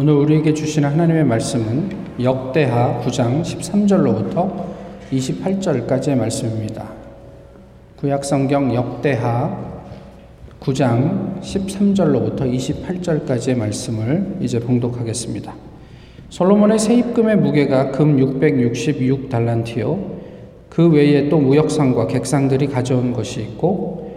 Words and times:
오늘 0.00 0.12
우리에게 0.12 0.54
주신 0.54 0.84
하나님의 0.84 1.24
말씀은 1.24 1.90
역대하 2.22 3.00
9장 3.04 3.42
13절로부터 3.42 4.48
28절까지의 5.10 6.16
말씀입니다. 6.16 6.84
구약성경 7.96 8.76
역대하 8.76 9.58
9장 10.60 11.40
13절로부터 11.40 12.42
28절까지의 12.42 13.58
말씀을 13.58 14.36
이제 14.40 14.60
봉독하겠습니다. 14.60 15.52
솔로몬의 16.28 16.78
세입금의 16.78 17.38
무게가 17.38 17.90
금 17.90 18.18
666달란트요. 18.18 19.98
그 20.68 20.88
외에 20.90 21.28
또 21.28 21.40
무역상과 21.40 22.06
객상들이 22.06 22.68
가져온 22.68 23.12
것이 23.12 23.40
있고 23.40 24.12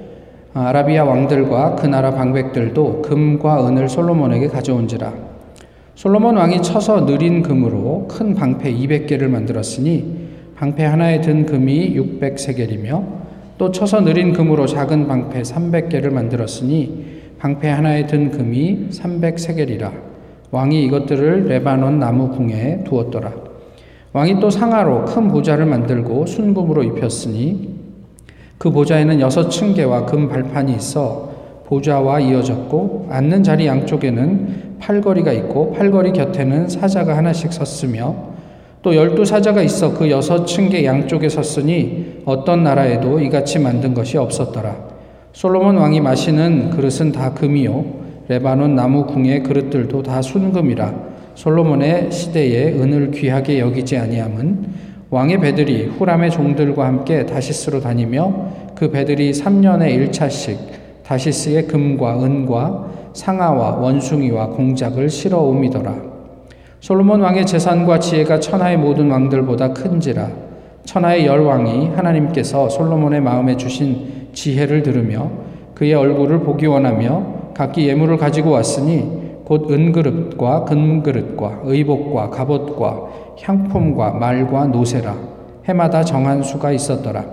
아라비아 0.53 1.05
왕들과 1.05 1.75
그 1.77 1.87
나라 1.87 2.11
방백들도 2.11 3.01
금과 3.01 3.67
은을 3.67 3.89
솔로몬에게 3.89 4.47
가져온지라 4.49 5.30
솔로몬 5.95 6.37
왕이 6.37 6.61
쳐서 6.61 7.05
느린 7.05 7.43
금으로 7.43 8.07
큰 8.07 8.33
방패 8.33 8.73
200개를 8.73 9.27
만들었으니 9.27 10.29
방패 10.55 10.85
하나에 10.85 11.21
든 11.21 11.45
금이 11.45 11.95
600세겔이며 11.95 13.03
또 13.57 13.71
쳐서 13.71 14.01
느린 14.01 14.33
금으로 14.33 14.65
작은 14.65 15.07
방패 15.07 15.41
300개를 15.41 16.11
만들었으니 16.11 17.21
방패 17.37 17.69
하나에 17.69 18.07
든 18.07 18.31
금이 18.31 18.87
300세겔이라. 18.91 19.91
왕이 20.51 20.83
이것들을 20.85 21.45
레바논 21.45 21.99
나무 21.99 22.29
궁에 22.29 22.83
두었더라. 22.85 23.31
왕이 24.13 24.39
또 24.39 24.49
상하로 24.49 25.05
큰 25.05 25.27
보좌를 25.27 25.65
만들고 25.65 26.25
순금으로 26.25 26.83
입혔으니 26.83 27.69
그 28.57 28.69
보좌에는 28.69 29.19
여섯 29.19 29.49
층계와 29.49 30.05
금 30.05 30.27
발판이 30.27 30.75
있어 30.75 31.31
보좌와 31.65 32.19
이어졌고 32.19 33.07
앉는 33.09 33.43
자리 33.43 33.65
양쪽에는 33.65 34.70
팔걸이가 34.81 35.31
있고 35.33 35.71
팔걸이 35.71 36.11
곁에는 36.13 36.67
사자가 36.67 37.15
하나씩 37.15 37.53
섰으며 37.53 38.31
또 38.81 38.95
열두 38.95 39.25
사자가 39.25 39.61
있어 39.61 39.93
그 39.93 40.09
여섯 40.09 40.45
층계 40.45 40.83
양쪽에 40.85 41.29
섰으니 41.29 42.23
어떤 42.25 42.63
나라에도 42.63 43.19
이같이 43.19 43.59
만든 43.59 43.93
것이 43.93 44.17
없었더라. 44.17 44.75
솔로몬 45.33 45.77
왕이 45.77 46.01
마시는 46.01 46.71
그릇은 46.71 47.11
다 47.11 47.33
금이요 47.33 47.85
레바논 48.27 48.75
나무 48.75 49.05
궁의 49.05 49.43
그릇들도 49.43 50.03
다 50.03 50.21
순금이라 50.21 50.93
솔로몬의 51.35 52.11
시대에 52.11 52.73
은을 52.73 53.11
귀하게 53.11 53.59
여기지 53.59 53.97
아니함은 53.97 54.65
왕의 55.09 55.39
배들이 55.39 55.85
후람의 55.85 56.31
종들과 56.31 56.85
함께 56.85 57.25
다시스로 57.25 57.81
다니며 57.81 58.51
그 58.75 58.89
배들이 58.89 59.31
3년에 59.31 60.09
1차씩 60.11 60.57
다시스의 61.03 61.67
금과 61.67 62.23
은과 62.23 62.91
상아와 63.13 63.75
원숭이와 63.75 64.47
공작을 64.47 65.09
실어 65.09 65.39
옵니더라. 65.39 66.11
솔로몬 66.79 67.21
왕의 67.21 67.45
재산과 67.45 67.99
지혜가 67.99 68.39
천하의 68.39 68.77
모든 68.77 69.11
왕들보다 69.11 69.73
큰지라 69.73 70.29
천하의 70.83 71.27
열 71.27 71.41
왕이 71.41 71.89
하나님께서 71.95 72.69
솔로몬의 72.69 73.21
마음에 73.21 73.55
주신 73.55 74.29
지혜를 74.33 74.81
들으며 74.81 75.29
그의 75.75 75.93
얼굴을 75.93 76.39
보기 76.39 76.65
원하며 76.65 77.53
각기 77.53 77.87
예물을 77.87 78.17
가지고 78.17 78.51
왔으니 78.51 79.21
곧 79.45 79.69
은그릇과 79.69 80.65
금그릇과 80.65 81.61
의복과 81.65 82.29
갑옷과 82.29 83.01
향품과 83.41 84.11
말과 84.13 84.65
노새라 84.65 85.15
해마다 85.65 86.03
정한 86.03 86.41
수가 86.41 86.71
있었더라. 86.71 87.25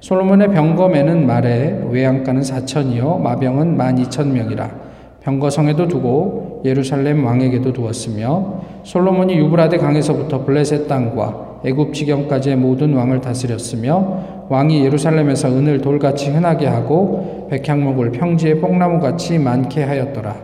솔로몬의 0.00 0.48
병검에는 0.48 1.26
말에 1.26 1.86
외양가는 1.88 2.42
사천이요 2.42 3.18
마병은 3.18 3.76
만 3.76 3.96
이천 3.98 4.32
명이라 4.34 4.81
병거성에도 5.22 5.88
두고 5.88 6.62
예루살렘 6.64 7.24
왕에게도 7.24 7.72
두었으며 7.72 8.62
솔로몬이 8.82 9.36
유브라데 9.38 9.78
강에서부터 9.78 10.44
블레셋 10.44 10.88
땅과 10.88 11.60
애굽 11.64 11.94
지경까지의 11.94 12.56
모든 12.56 12.94
왕을 12.94 13.20
다스렸으며 13.20 14.46
왕이 14.48 14.84
예루살렘에서 14.84 15.48
은을 15.48 15.80
돌같이 15.80 16.30
흔하게 16.30 16.66
하고 16.66 17.46
백향목을 17.50 18.12
평지의 18.12 18.60
뽕나무같이 18.60 19.38
많게 19.38 19.84
하였더라. 19.84 20.36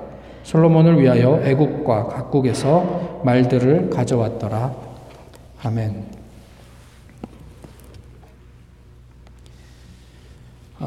솔로몬을 0.45 1.01
위하여 1.01 1.41
애굽과 1.45 2.07
각국에서 2.07 3.21
말들을 3.25 3.91
가져왔더라. 3.91 4.73
아멘. 5.65 6.18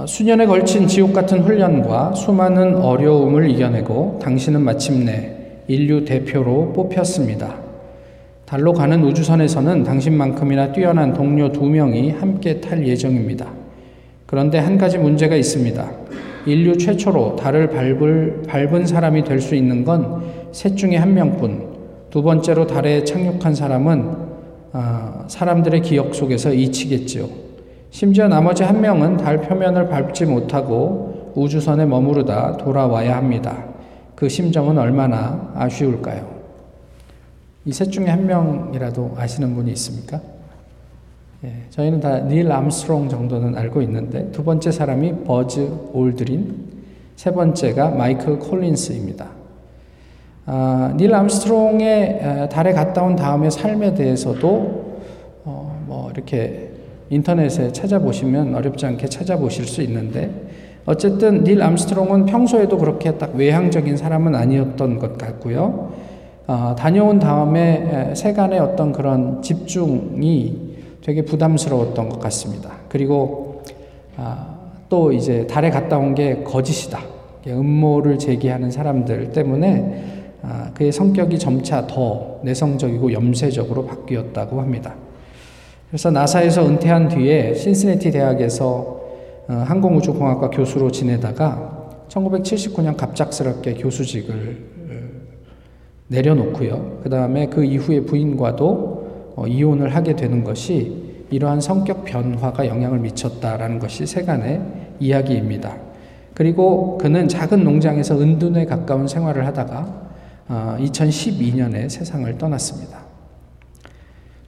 수년에 0.06 0.46
걸친 0.46 0.88
지옥 0.88 1.12
같은 1.14 1.42
훈련과 1.42 2.14
수많은 2.14 2.76
어려움을 2.78 3.50
이겨내고 3.50 4.20
당신은 4.22 4.62
마침내 4.62 5.36
인류 5.68 6.06
대표로 6.06 6.72
뽑혔습니다. 6.74 7.56
달로 8.46 8.74
가는 8.74 9.04
우주선에서는 9.04 9.84
당신만큼이나 9.84 10.72
뛰어난 10.72 11.14
동료 11.14 11.52
두 11.52 11.66
명이 11.66 12.12
함께 12.12 12.60
탈 12.62 12.86
예정입니다. 12.88 13.48
그런데 14.26 14.60
한 14.60 14.78
가지 14.78 14.98
문제가 14.98 15.36
있습니다. 15.36 15.92
인류 16.46 16.78
최초로 16.78 17.36
달을 17.36 17.68
밟을, 17.70 18.44
밟은 18.48 18.86
사람이 18.86 19.24
될 19.24 19.42
수 19.42 19.56
있는 19.56 19.84
건 19.84 20.42
셋 20.52 20.76
중에 20.76 20.98
한 20.98 21.14
명뿐. 21.14 21.72
두 22.10 22.22
번째로 22.22 22.68
달에 22.68 23.04
착륙한 23.06 23.56
사람은 23.56 24.32
어, 24.74 25.24
사람들의 25.28 25.82
기억 25.82 26.14
속에서 26.14 26.54
잊히겠지요. 26.54 27.51
심지어 27.92 28.28
나머지 28.28 28.64
한 28.64 28.82
명은 28.82 29.18
달 29.18 29.42
표면을 29.42 29.90
밟지 29.90 30.26
못하고 30.26 31.32
우주선에 31.36 31.86
머무르다 31.86 32.58
돌아와야 32.58 33.18
합니다. 33.18 33.66
그 34.16 34.28
심정은 34.30 34.78
얼마나 34.78 35.52
아쉬울까요? 35.56 36.42
이 37.66 37.72
셋 37.72 37.92
중에 37.92 38.08
한 38.08 38.26
명이라도 38.26 39.14
아시는 39.18 39.54
분이 39.54 39.72
있습니까? 39.74 40.20
예, 41.44 41.54
저희는 41.70 42.00
다 42.00 42.20
닐 42.22 42.52
암스트롱 42.52 43.10
정도는 43.10 43.56
알고 43.58 43.82
있는데 43.84 44.32
두 44.32 44.44
번째 44.44 44.72
사람이 44.72 45.24
버즈 45.26 45.70
올드린, 45.94 46.56
세 47.16 47.32
번째가 47.32 47.92
마이클 47.92 48.40
콜린스입니다. 48.40 49.28
아, 50.48 50.94
닐 50.98 51.14
암스트롱의 51.14 52.50
달에 52.52 52.74
갔다 52.74 53.04
온 53.04 53.16
다음의 53.16 53.52
삶에 53.52 53.94
대해서도 53.94 55.02
어, 55.46 55.84
뭐 55.88 56.10
이렇게 56.12 56.71
인터넷에 57.12 57.72
찾아보시면 57.74 58.56
어렵지 58.56 58.86
않게 58.86 59.08
찾아보실 59.08 59.68
수 59.68 59.82
있는데 59.84 60.32
어쨌든 60.86 61.44
닐 61.44 61.62
암스트롱은 61.62 62.26
평소에도 62.26 62.78
그렇게 62.78 63.18
딱 63.18 63.36
외향적인 63.36 63.98
사람은 63.98 64.34
아니었던 64.34 64.98
것 64.98 65.18
같고요. 65.18 65.92
어, 66.48 66.76
다녀온 66.78 67.20
다음에 67.20 68.14
세간의 68.16 68.60
어떤 68.60 68.92
그런 68.92 69.42
집중이 69.42 70.72
되게 71.04 71.24
부담스러웠던 71.24 72.10
것 72.10 72.20
같습니다. 72.22 72.72
그리고 72.90 73.62
아, 74.18 74.56
또 74.90 75.12
이제 75.12 75.46
달에 75.48 75.70
갔다 75.70 75.98
온 75.98 76.16
게 76.16 76.44
거짓이다. 76.44 77.00
음모를 77.48 78.20
제기하는 78.20 78.72
사람들 78.72 79.32
때문에 79.32 80.04
아, 80.44 80.72
그의 80.74 80.92
성격이 80.92 81.38
점차 81.40 81.86
더 81.88 82.40
내성적이고 82.44 83.12
염세적으로 83.14 83.86
바뀌었다고 83.86 84.62
합니다. 84.62 84.96
그래서 85.92 86.10
나사에서 86.10 86.66
은퇴한 86.66 87.10
뒤에 87.10 87.54
신시내티 87.54 88.12
대학에서 88.12 89.02
어, 89.50 89.54
항공우주공학과 89.54 90.50
교수로 90.50 90.90
지내다가 90.90 92.06
1979년 92.08 92.96
갑작스럽게 92.96 93.74
교수직을 93.74 94.58
어, 94.90 94.94
내려놓고요. 96.08 97.00
그 97.04 97.10
다음에 97.10 97.48
그 97.48 97.66
이후에 97.66 98.06
부인과도 98.06 99.34
어, 99.36 99.48
이혼을 99.48 99.94
하게 99.94 100.16
되는 100.16 100.46
것이 100.46 101.26
이러한 101.30 101.60
성격 101.60 102.06
변화가 102.06 102.68
영향을 102.68 103.00
미쳤다라는 103.00 103.80
것이 103.80 104.06
세간의 104.06 104.62
이야기입니다. 105.02 105.76
그리고 106.34 106.98
그는 107.00 107.28
작은 107.28 107.66
농장에서 107.66 108.18
은둔에 108.18 108.66
가까운 108.66 109.10
생활을 109.10 109.46
하다가 109.46 110.12
2012년에 110.50 111.90
세상을 111.90 112.38
떠났습니다. 112.38 113.01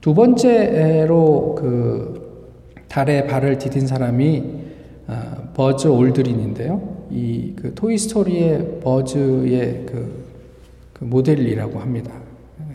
두 0.04 0.12
번째로 0.12 1.54
그 1.58 2.52
달에 2.88 3.26
발을 3.26 3.56
디딘 3.56 3.86
사람이 3.86 4.44
아, 5.06 5.36
버즈 5.54 5.88
올드린인데요. 5.88 6.82
이 7.10 7.54
그 7.56 7.72
토이 7.74 7.96
스토리의 7.96 8.80
버즈의 8.82 9.86
그, 9.86 10.24
그 10.92 11.04
모델이라고 11.04 11.78
합니다. 11.78 12.10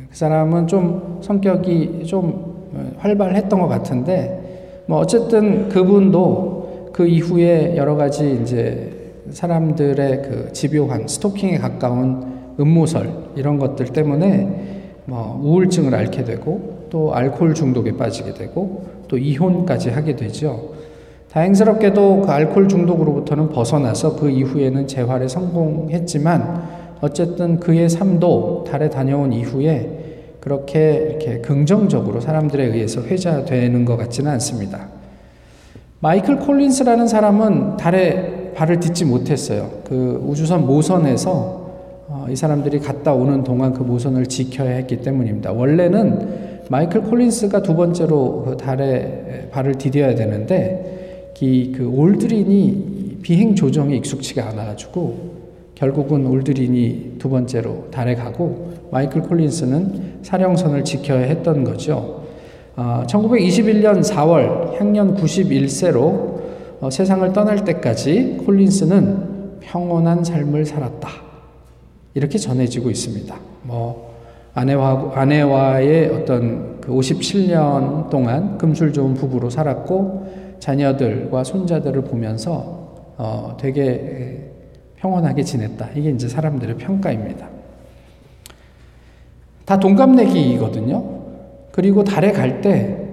그 0.09 0.17
사람은 0.17 0.65
좀 0.65 1.19
성격이 1.21 2.05
좀 2.07 2.95
활발했던 2.97 3.61
것 3.61 3.67
같은데 3.67 4.81
뭐 4.87 4.97
어쨌든 4.97 5.69
그분도 5.69 6.89
그 6.91 7.05
이후에 7.05 7.77
여러 7.77 7.95
가지 7.95 8.39
이제 8.41 9.11
사람들의 9.29 10.21
그 10.23 10.49
집요한 10.53 11.07
스토킹에 11.07 11.59
가까운 11.59 12.55
음모설 12.59 13.11
이런 13.35 13.59
것들 13.59 13.85
때문에 13.93 14.95
뭐 15.05 15.39
우울증을 15.43 15.93
앓게 15.93 16.23
되고 16.23 16.78
또 16.89 17.13
알코올 17.13 17.53
중독에 17.53 17.95
빠지게 17.95 18.33
되고 18.33 18.85
또 19.07 19.17
이혼까지 19.17 19.89
하게 19.89 20.15
되죠. 20.15 20.73
다행스럽게도 21.31 22.21
그 22.21 22.31
알코올 22.31 22.67
중독으로부터는 22.67 23.49
벗어나서 23.49 24.15
그 24.15 24.29
이후에는 24.29 24.87
재활에 24.87 25.27
성공했지만 25.27 26.79
어쨌든 27.01 27.59
그의 27.59 27.87
삶도 27.87 28.65
달에 28.67 28.89
다녀온 28.89 29.31
이후에 29.31 29.99
그렇게 30.39 31.09
이렇게 31.09 31.39
긍정적으로 31.39 32.19
사람들에 32.19 32.65
의해서 32.65 33.01
회자되는 33.01 33.85
것 33.85 33.97
같지는 33.97 34.31
않습니다. 34.31 34.87
마이클 35.99 36.37
콜린스라는 36.39 37.07
사람은 37.07 37.77
달에 37.77 38.53
발을 38.55 38.79
딛지 38.79 39.05
못했어요. 39.05 39.69
그 39.83 40.23
우주선 40.25 40.65
모선에서 40.65 41.59
어, 42.07 42.25
이 42.29 42.35
사람들이 42.35 42.79
갔다 42.79 43.13
오는 43.13 43.43
동안 43.43 43.73
그 43.73 43.83
모선을 43.83 44.25
지켜야 44.25 44.71
했기 44.71 45.01
때문입니다. 45.01 45.51
원래는 45.51 46.48
마이클 46.69 47.01
콜린스가 47.01 47.63
두 47.63 47.75
번째로 47.75 48.43
그 48.45 48.57
달에 48.57 49.49
발을 49.51 49.75
디뎌야 49.75 50.13
되는데 50.13 51.31
그 51.37 51.91
올드린이 51.91 53.17
비행 53.23 53.55
조정에 53.55 53.95
익숙치가 53.97 54.47
않아가지고 54.49 55.39
결국은 55.73 56.27
올드린이 56.27 57.15
두 57.17 57.29
번째로 57.29 57.87
달에 57.89 58.13
가고 58.15 58.73
마이클 58.91 59.21
콜린스는 59.21 60.19
사령선을 60.21 60.83
지켜야 60.83 61.21
했던 61.21 61.63
거죠. 61.63 62.23
어, 62.75 63.03
1921년 63.07 64.03
4월 64.03 64.79
향년 64.79 65.15
91세로 65.15 66.39
어, 66.81 66.89
세상을 66.91 67.31
떠날 67.33 67.63
때까지 67.65 68.37
콜린스는 68.45 69.59
평온한 69.61 70.23
삶을 70.23 70.65
살았다. 70.65 71.09
이렇게 72.13 72.37
전해지고 72.37 72.89
있습니다. 72.89 73.35
뭐 73.63 74.08
아내와 74.53 75.11
아내와의 75.15 76.07
어떤 76.09 76.81
그 76.81 76.91
57년 76.91 78.09
동안 78.09 78.57
금술 78.57 78.93
좋은 78.93 79.13
부부로 79.13 79.49
살았고 79.49 80.57
자녀들과 80.59 81.43
손자들을 81.43 82.03
보면서 82.03 83.13
어, 83.17 83.55
되게 83.59 84.51
평온하게 84.97 85.43
지냈다. 85.43 85.89
이게 85.95 86.09
이제 86.09 86.27
사람들의 86.27 86.77
평가입니다. 86.77 87.47
다 89.65 89.79
동갑내기거든요. 89.79 91.19
그리고 91.71 92.03
달에 92.03 92.31
갈 92.31 92.61
때 92.61 93.09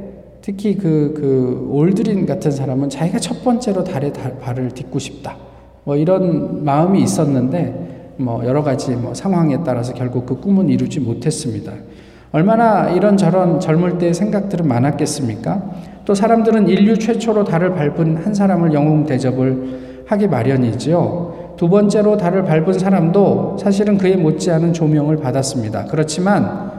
특히 0.47 0.77
그, 0.77 1.13
그 1.17 1.69
올드린 1.73 2.25
같은 2.25 2.53
사람은 2.53 2.89
자기가 2.89 3.19
첫 3.19 3.43
번째로 3.43 3.83
달에 3.83 4.13
발을 4.13 4.71
딛고 4.71 5.01
싶다. 5.01 5.37
뭐 5.83 5.97
이런 5.97 6.65
마음이 6.65 7.03
있었는데 7.03 7.86
뭐 8.17 8.45
여러 8.45 8.63
가지 8.63 8.93
뭐 8.93 9.15
상황에 9.15 9.59
따라서 9.65 9.93
결국 9.95 10.27
그 10.27 10.41
꿈은 10.41 10.69
이루지 10.69 11.01
못했습니다. 11.01 11.73
얼마나 12.33 12.91
이런저런 12.91 13.61
젊을 13.61 13.99
때 13.99 14.13
생각들은 14.13 14.67
많았겠습니까? 14.67 15.63
또 16.05 16.15
사람들은 16.15 16.69
인류 16.69 16.99
최초로 16.99 17.45
달을 17.45 17.75
밟은 17.75 18.19
한 18.19 18.35
사람을 18.35 18.73
영웅 18.73 19.05
대접을 19.05 20.05
하기 20.07 20.29
마련이지요. 20.29 21.55
두 21.57 21.69
번째로 21.69 22.17
달을 22.17 22.45
밟은 22.45 22.79
사람도 22.79 23.57
사실은 23.59 23.97
그에 23.97 24.17
못지않은 24.17 24.73
조명을 24.73 25.17
받았습니다. 25.17 25.87
그렇지만 25.87 26.71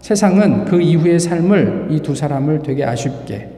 세상은 0.00 0.64
그 0.64 0.80
이후의 0.80 1.18
삶을 1.20 1.88
이 1.90 2.00
두 2.00 2.14
사람을 2.14 2.62
되게 2.62 2.84
아쉽게 2.84 3.34
예, 3.34 3.53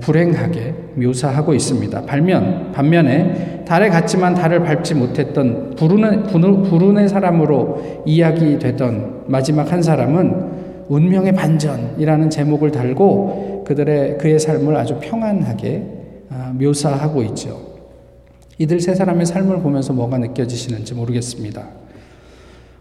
불행하게 0.00 0.74
묘사하고 0.94 1.52
있습니다. 1.52 2.02
반면, 2.06 2.72
반면에 2.72 3.64
달에 3.66 3.90
갔지만 3.90 4.34
달을 4.34 4.62
밟지 4.62 4.94
못했던 4.94 5.74
불운의, 5.76 6.22
불운의 6.22 7.08
사람으로 7.08 8.04
이야기되던 8.06 9.24
마지막 9.26 9.70
한 9.70 9.82
사람은 9.82 10.86
운명의 10.88 11.34
반전이라는 11.34 12.30
제목을 12.30 12.70
달고 12.70 13.64
그들의 13.66 14.18
그의 14.18 14.38
삶을 14.38 14.76
아주 14.76 14.98
평안하게 15.00 15.82
아, 16.30 16.52
묘사하고 16.58 17.22
있죠. 17.24 17.60
이들 18.58 18.80
세 18.80 18.94
사람의 18.94 19.26
삶을 19.26 19.58
보면서 19.58 19.92
뭐가 19.92 20.16
느껴지시는지 20.18 20.94
모르겠습니다. 20.94 21.62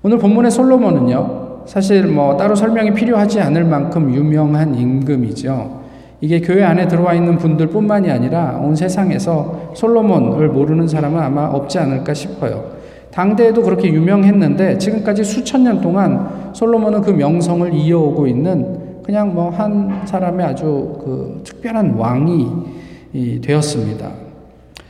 오늘 0.04 0.18
본문의 0.20 0.52
솔로몬은요, 0.52 1.64
사실 1.66 2.06
뭐 2.06 2.38
따로 2.38 2.56
설명이 2.56 2.94
필요하지 2.94 3.42
않을 3.42 3.66
만큼 3.66 4.14
유명한 4.14 4.76
임금이죠. 4.76 5.85
이게 6.22 6.40
교회 6.40 6.64
안에 6.64 6.88
들어와 6.88 7.14
있는 7.14 7.38
분들 7.38 7.68
뿐만이 7.68 8.10
아니라 8.10 8.58
온 8.62 8.76
세상에서 8.76 9.72
솔로몬을 9.76 10.50
모르는 10.50 10.88
사람은 10.88 11.20
아마 11.20 11.46
없지 11.46 11.78
않을까 11.80 12.14
싶어요. 12.14 12.76
당대에도 13.12 13.62
그렇게 13.62 13.92
유명했는데 13.94 14.78
지금까지 14.78 15.24
수천 15.24 15.64
년 15.64 15.82
동안 15.82 16.52
솔로몬은 16.54 17.02
그 17.02 17.12
명성을 17.12 17.74
이어오고 17.74 18.28
있는 18.28 19.02
그냥 19.04 19.34
뭐 19.34 19.50
한 19.52 20.02
사람의 20.06 20.46
아주 20.46 21.00
그 21.04 21.42
특별한 21.44 21.94
왕이 21.94 23.42
되었습니다. 23.42 24.10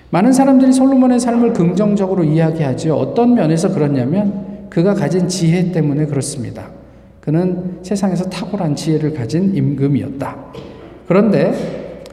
많은 0.09 0.31
사람들이 0.31 0.71
솔로몬의 0.71 1.19
삶을 1.19 1.53
긍정적으로 1.53 2.23
이야기하지 2.23 2.89
어떤 2.89 3.35
면에서 3.35 3.73
그렇냐면 3.73 4.67
그가 4.69 4.93
가진 4.93 5.27
지혜 5.27 5.71
때문에 5.71 6.05
그렇습니다. 6.05 6.63
그는 7.19 7.79
세상에서 7.81 8.29
탁월한 8.29 8.75
지혜를 8.75 9.13
가진 9.13 9.53
임금이었다. 9.55 10.35
그런데 11.07 11.53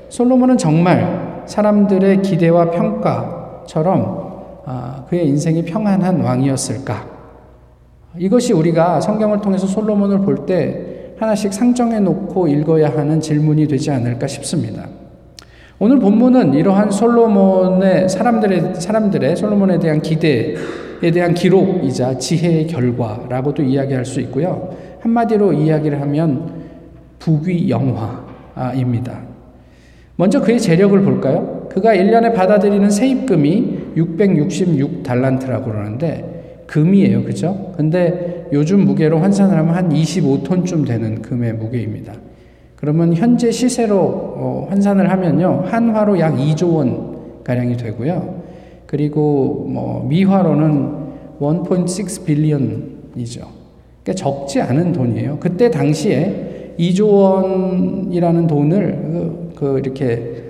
솔로몬은 0.09 0.59
정말 0.59 1.43
사람들의 1.47 2.23
기대와 2.23 2.71
평가처럼 2.71 4.33
아, 4.65 5.05
그의 5.09 5.27
인생이 5.29 5.65
평안한 5.65 6.21
왕이었을까? 6.21 7.07
이것이 8.19 8.53
우리가 8.53 9.01
성경을 9.01 9.41
통해서 9.41 9.67
솔로몬을 9.67 10.21
볼 10.21 10.47
때 10.47 10.93
하나씩 11.19 11.53
상정해 11.53 12.01
놓고 12.01 12.49
읽어야 12.49 12.91
하는 12.91 13.21
질문이 13.21 13.69
되지 13.69 13.93
않을까 13.93 14.27
싶습니다. 14.27 14.89
오늘 15.79 16.01
본문은 16.01 16.55
이러한 16.55 16.91
솔로몬의 16.91 18.09
사람들의 18.09 18.75
사람들의 18.77 19.37
솔로몬에 19.37 19.79
대한 19.79 20.03
기대에 20.03 21.11
대한 21.13 21.35
기록이자 21.35 22.19
지혜의 22.19 22.67
결과라고도 22.67 23.63
이야기할 23.63 24.05
수 24.05 24.21
있고요. 24.21 24.71
한마디로 25.01 25.53
이야기를 25.53 26.01
하면 26.01 26.63
부귀 27.21 27.71
영화 27.71 28.22
입니다. 28.75 29.21
먼저 30.17 30.41
그의 30.41 30.61
재력을 30.61 31.01
볼까요? 31.03 31.69
그가 31.71 31.95
1년에 31.95 32.35
받아들이는 32.35 32.91
세입금이 32.91 33.95
666달란트라고 33.97 35.65
그러는데 35.65 36.65
금이에요. 36.67 37.25
그죠? 37.25 37.73
근데 37.77 38.47
요즘 38.53 38.85
무게로 38.85 39.19
환산을 39.19 39.57
하면 39.57 39.75
한 39.75 39.89
25톤쯤 39.89 40.87
되는 40.87 41.23
금의 41.23 41.55
무게입니다. 41.55 42.15
그러면 42.77 43.15
현재 43.15 43.51
시세로 43.51 43.97
어, 43.97 44.67
환산을 44.71 45.11
하면요. 45.11 45.65
한화로 45.67 46.19
약 46.19 46.37
2조 46.37 46.75
원 46.75 47.43
가량이 47.45 47.77
되고요. 47.77 48.43
그리고 48.87 49.67
뭐 49.71 50.07
미화로는 50.09 51.03
1.6 51.41 52.25
빌리언이죠. 52.25 53.41
그러니까 54.03 54.15
적지 54.15 54.61
않은 54.61 54.93
돈이에요. 54.93 55.39
그때 55.41 55.71
당시에 55.71 56.52
2조 56.79 57.11
원이라는 57.11 58.47
돈을 58.47 58.99
그, 59.03 59.53
그 59.55 59.79
이렇게 59.79 60.43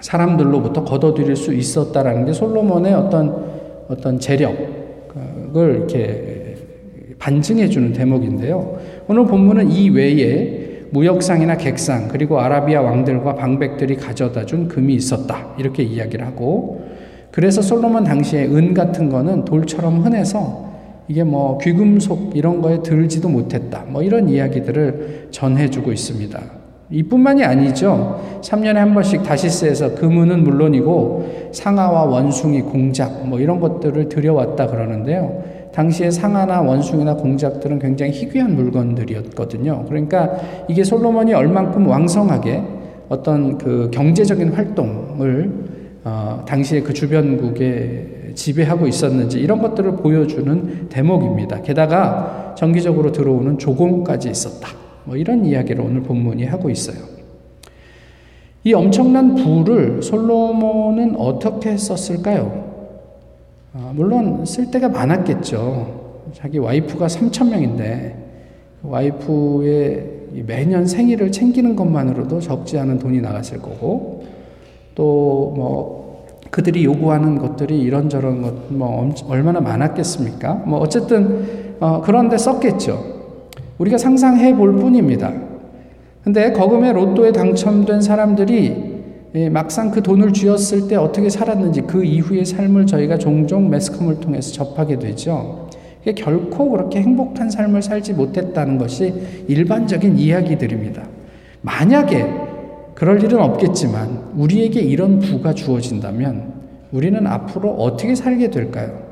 사람들로부터 0.00 0.84
걷어들일 0.84 1.36
수 1.36 1.52
있었다라는 1.54 2.26
게 2.26 2.32
솔로몬의 2.32 2.94
어떤 2.94 3.46
어떤 3.88 4.18
재력을 4.18 4.66
이렇게 5.54 6.56
반증해 7.18 7.68
주는 7.68 7.92
대목인데요. 7.92 8.78
오늘 9.08 9.26
본문은 9.26 9.70
이 9.70 9.90
외에 9.90 10.66
무역상이나 10.90 11.56
객상 11.56 12.08
그리고 12.08 12.40
아라비아 12.40 12.82
왕들과 12.82 13.34
방백들이 13.34 13.96
가져다 13.96 14.46
준 14.46 14.68
금이 14.68 14.94
있었다. 14.94 15.54
이렇게 15.58 15.82
이야기를 15.82 16.26
하고 16.26 16.84
그래서 17.30 17.60
솔로몬 17.60 18.04
당시에 18.04 18.46
은 18.46 18.74
같은 18.74 19.08
거는 19.08 19.44
돌처럼 19.44 20.00
흔해서 20.00 20.65
이게 21.08 21.22
뭐 21.22 21.58
귀금속 21.58 22.36
이런 22.36 22.60
거에 22.60 22.82
들지도 22.82 23.28
못했다. 23.28 23.84
뭐 23.88 24.02
이런 24.02 24.28
이야기들을 24.28 25.28
전해주고 25.30 25.92
있습니다. 25.92 26.40
이뿐만이 26.90 27.44
아니죠. 27.44 28.40
3년에 28.42 28.74
한 28.74 28.94
번씩 28.94 29.22
다시스에서 29.22 29.94
금은은 29.94 30.44
물론이고 30.44 31.50
상아와 31.52 32.04
원숭이, 32.04 32.60
공작 32.62 33.26
뭐 33.26 33.40
이런 33.40 33.60
것들을 33.60 34.08
들여왔다 34.08 34.68
그러는데요. 34.68 35.42
당시에 35.72 36.10
상아나 36.10 36.62
원숭이나 36.62 37.16
공작들은 37.16 37.80
굉장히 37.80 38.12
희귀한 38.12 38.54
물건들이었거든요. 38.54 39.84
그러니까 39.88 40.36
이게 40.68 40.84
솔로몬이 40.84 41.34
얼만큼 41.34 41.86
왕성하게 41.86 42.62
어떤 43.08 43.58
그 43.58 43.90
경제적인 43.92 44.52
활동을 44.52 45.50
어, 46.04 46.44
당시에 46.46 46.82
그 46.82 46.94
주변국에 46.94 48.15
지배하고 48.36 48.86
있었는지 48.86 49.40
이런 49.40 49.60
것들을 49.60 49.96
보여주는 49.96 50.88
대목입니다. 50.88 51.62
게다가 51.62 52.54
정기적으로 52.56 53.10
들어오는 53.10 53.58
조공까지 53.58 54.30
있었다. 54.30 54.68
뭐 55.04 55.16
이런 55.16 55.44
이야기를 55.44 55.82
오늘 55.82 56.02
본문이 56.02 56.44
하고 56.44 56.70
있어요. 56.70 56.98
이 58.62 58.72
엄청난 58.74 59.34
부를 59.34 60.02
솔로몬은 60.02 61.16
어떻게 61.16 61.76
썼을까요? 61.76 62.66
아, 63.72 63.92
물론 63.94 64.44
쓸 64.44 64.70
때가 64.70 64.88
많았겠죠. 64.88 66.24
자기 66.34 66.58
와이프가 66.58 67.06
3천 67.06 67.50
명인데 67.50 68.16
그 68.82 68.88
와이프의 68.88 70.12
매년 70.46 70.86
생일을 70.86 71.30
챙기는 71.32 71.76
것만으로도 71.76 72.40
적지 72.40 72.78
않은 72.78 72.98
돈이 72.98 73.20
나갔을 73.20 73.58
거고 73.58 74.24
또뭐 74.94 76.05
그들이 76.56 76.86
요구하는 76.86 77.36
것들이 77.36 77.78
이런저런 77.82 78.40
것, 78.40 78.72
뭐, 78.72 79.14
얼마나 79.28 79.60
많았겠습니까? 79.60 80.62
뭐, 80.64 80.78
어쨌든, 80.78 81.74
어, 81.80 82.00
그런데 82.02 82.38
썼겠죠. 82.38 82.98
우리가 83.76 83.98
상상해 83.98 84.56
볼 84.56 84.74
뿐입니다. 84.76 85.34
근데 86.24 86.52
거금의 86.52 86.94
로또에 86.94 87.32
당첨된 87.32 88.00
사람들이 88.00 88.96
예, 89.34 89.50
막상 89.50 89.90
그 89.90 90.02
돈을 90.02 90.32
쥐었을 90.32 90.88
때 90.88 90.96
어떻게 90.96 91.28
살았는지 91.28 91.82
그 91.82 92.02
이후의 92.02 92.46
삶을 92.46 92.86
저희가 92.86 93.18
종종 93.18 93.68
매스컴을 93.68 94.20
통해서 94.20 94.50
접하게 94.50 94.98
되죠. 94.98 95.68
결코 96.16 96.70
그렇게 96.70 97.02
행복한 97.02 97.50
삶을 97.50 97.82
살지 97.82 98.14
못했다는 98.14 98.78
것이 98.78 99.12
일반적인 99.46 100.16
이야기들입니다. 100.16 101.02
만약에 101.60 102.45
그럴 102.96 103.22
일은 103.22 103.40
없겠지만 103.40 104.32
우리에게 104.36 104.80
이런 104.80 105.20
부가 105.20 105.52
주어진다면 105.52 106.54
우리는 106.92 107.26
앞으로 107.26 107.70
어떻게 107.74 108.14
살게 108.14 108.50
될까요? 108.50 109.02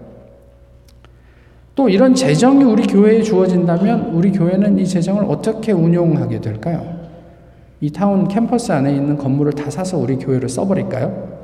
또 1.74 1.90
이런 1.90 2.14
재정이 2.14 2.64
우리 2.64 2.86
교회에 2.86 3.22
주어진다면 3.22 4.12
우리 4.14 4.32
교회는 4.32 4.78
이 4.78 4.86
재정을 4.86 5.24
어떻게 5.28 5.72
운용하게 5.72 6.40
될까요? 6.40 6.82
이 7.82 7.90
타운 7.90 8.26
캠퍼스 8.26 8.72
안에 8.72 8.90
있는 8.90 9.18
건물을 9.18 9.52
다 9.52 9.68
사서 9.68 9.98
우리 9.98 10.16
교회를 10.16 10.48
써버릴까요? 10.48 11.34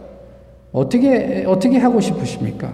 어떻게, 0.73 1.45
어떻게 1.47 1.77
하고 1.77 2.01
싶으십니까? 2.01 2.73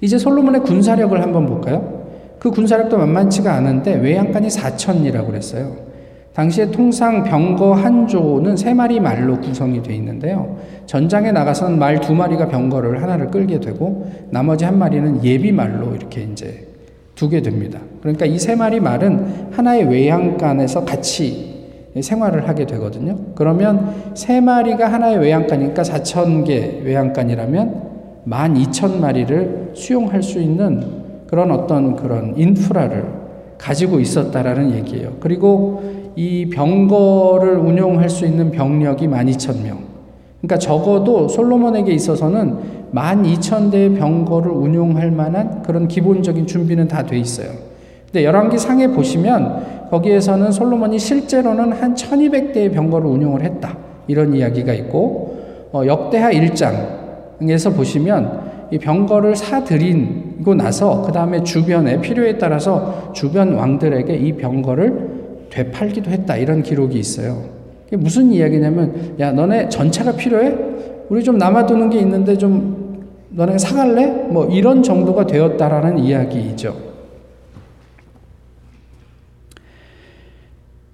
이제 0.00 0.16
솔로몬의 0.16 0.62
군사력을 0.62 1.20
한번 1.20 1.44
볼까요? 1.44 2.04
그 2.38 2.50
군사력도 2.50 2.96
만만치가 2.96 3.52
않은데 3.52 3.96
외양간이 3.96 4.48
4천이라고 4.48 5.26
그랬어요. 5.26 5.93
당시에 6.34 6.70
통상 6.72 7.22
병거 7.22 7.74
한 7.74 8.08
조는 8.08 8.56
세 8.56 8.74
마리 8.74 8.98
말로 8.98 9.40
구성이 9.40 9.80
되어 9.82 9.94
있는데요. 9.94 10.56
전장에 10.86 11.30
나가서는 11.30 11.78
말두 11.78 12.12
마리가 12.12 12.48
병거를 12.48 13.02
하나를 13.02 13.28
끌게 13.28 13.60
되고 13.60 14.10
나머지 14.30 14.64
한 14.64 14.76
마리는 14.78 15.22
예비 15.24 15.52
말로 15.52 15.94
이렇게 15.94 16.22
이제 16.22 16.66
두게 17.14 17.40
됩니다. 17.40 17.78
그러니까 18.00 18.26
이 18.26 18.36
세 18.38 18.56
마리 18.56 18.80
말은 18.80 19.52
하나의 19.52 19.84
외양간에서 19.88 20.84
같이 20.84 21.54
생활을 22.00 22.48
하게 22.48 22.66
되거든요. 22.66 23.16
그러면 23.36 23.94
세 24.14 24.40
마리가 24.40 24.92
하나의 24.92 25.18
외양간이니까 25.18 25.82
4천 25.82 26.44
개 26.44 26.80
외양간이라면 26.84 27.94
12,000마리를 28.28 29.76
수용할 29.76 30.20
수 30.20 30.40
있는 30.40 30.82
그런 31.28 31.52
어떤 31.52 31.94
그런 31.94 32.34
인프라를 32.36 33.04
가지고 33.58 34.00
있었다라는 34.00 34.72
얘기예요. 34.74 35.12
그리고 35.20 35.82
이 36.16 36.48
병거를 36.48 37.56
운용할 37.56 38.08
수 38.08 38.24
있는 38.24 38.50
병력이 38.50 39.08
12,000명. 39.08 39.76
그러니까 40.40 40.58
적어도 40.58 41.26
솔로몬에게 41.26 41.92
있어서는 41.92 42.56
12,000대의 42.94 43.98
병거를 43.98 44.50
운용할 44.50 45.10
만한 45.10 45.62
그런 45.62 45.88
기본적인 45.88 46.46
준비는 46.46 46.86
다 46.88 47.04
돼 47.04 47.18
있어요. 47.18 47.48
근데 48.06 48.24
열왕기 48.24 48.58
상에 48.58 48.88
보시면 48.88 49.88
거기에서는 49.90 50.52
솔로몬이 50.52 50.98
실제로는 50.98 51.72
한 51.72 51.94
1200대의 51.94 52.72
병거를 52.72 53.08
운용을 53.08 53.42
했다. 53.42 53.76
이런 54.06 54.34
이야기가 54.34 54.72
있고 54.74 55.38
어, 55.72 55.82
역대하 55.86 56.30
1장에서 56.30 57.74
보시면 57.74 58.68
이 58.70 58.78
병거를 58.78 59.34
사들이고 59.34 60.54
나서 60.54 61.02
그 61.02 61.12
다음에 61.12 61.42
주변에 61.42 62.00
필요에 62.00 62.38
따라서 62.38 63.10
주변 63.12 63.54
왕들에게 63.54 64.14
이 64.14 64.32
병거를 64.34 65.13
되팔기도 65.54 66.10
했다. 66.10 66.36
이런 66.36 66.62
기록이 66.64 66.98
있어요. 66.98 67.44
그게 67.84 67.96
무슨 67.96 68.32
이야기냐면 68.32 69.14
야 69.20 69.30
너네 69.30 69.68
전차가 69.68 70.12
필요해? 70.12 70.54
우리 71.08 71.22
좀 71.22 71.38
남아두는 71.38 71.90
게 71.90 71.98
있는데 72.00 72.36
좀 72.36 73.04
너네 73.30 73.58
사갈래? 73.58 74.06
뭐 74.30 74.46
이런 74.46 74.82
정도가 74.82 75.26
되었다라는 75.26 75.98
이야기이죠. 75.98 76.76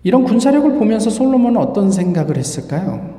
이런 0.03 0.25
군사력을 0.25 0.75
보면서 0.79 1.09
솔로몬은 1.11 1.59
어떤 1.59 1.91
생각을 1.91 2.37
했을까요? 2.37 3.19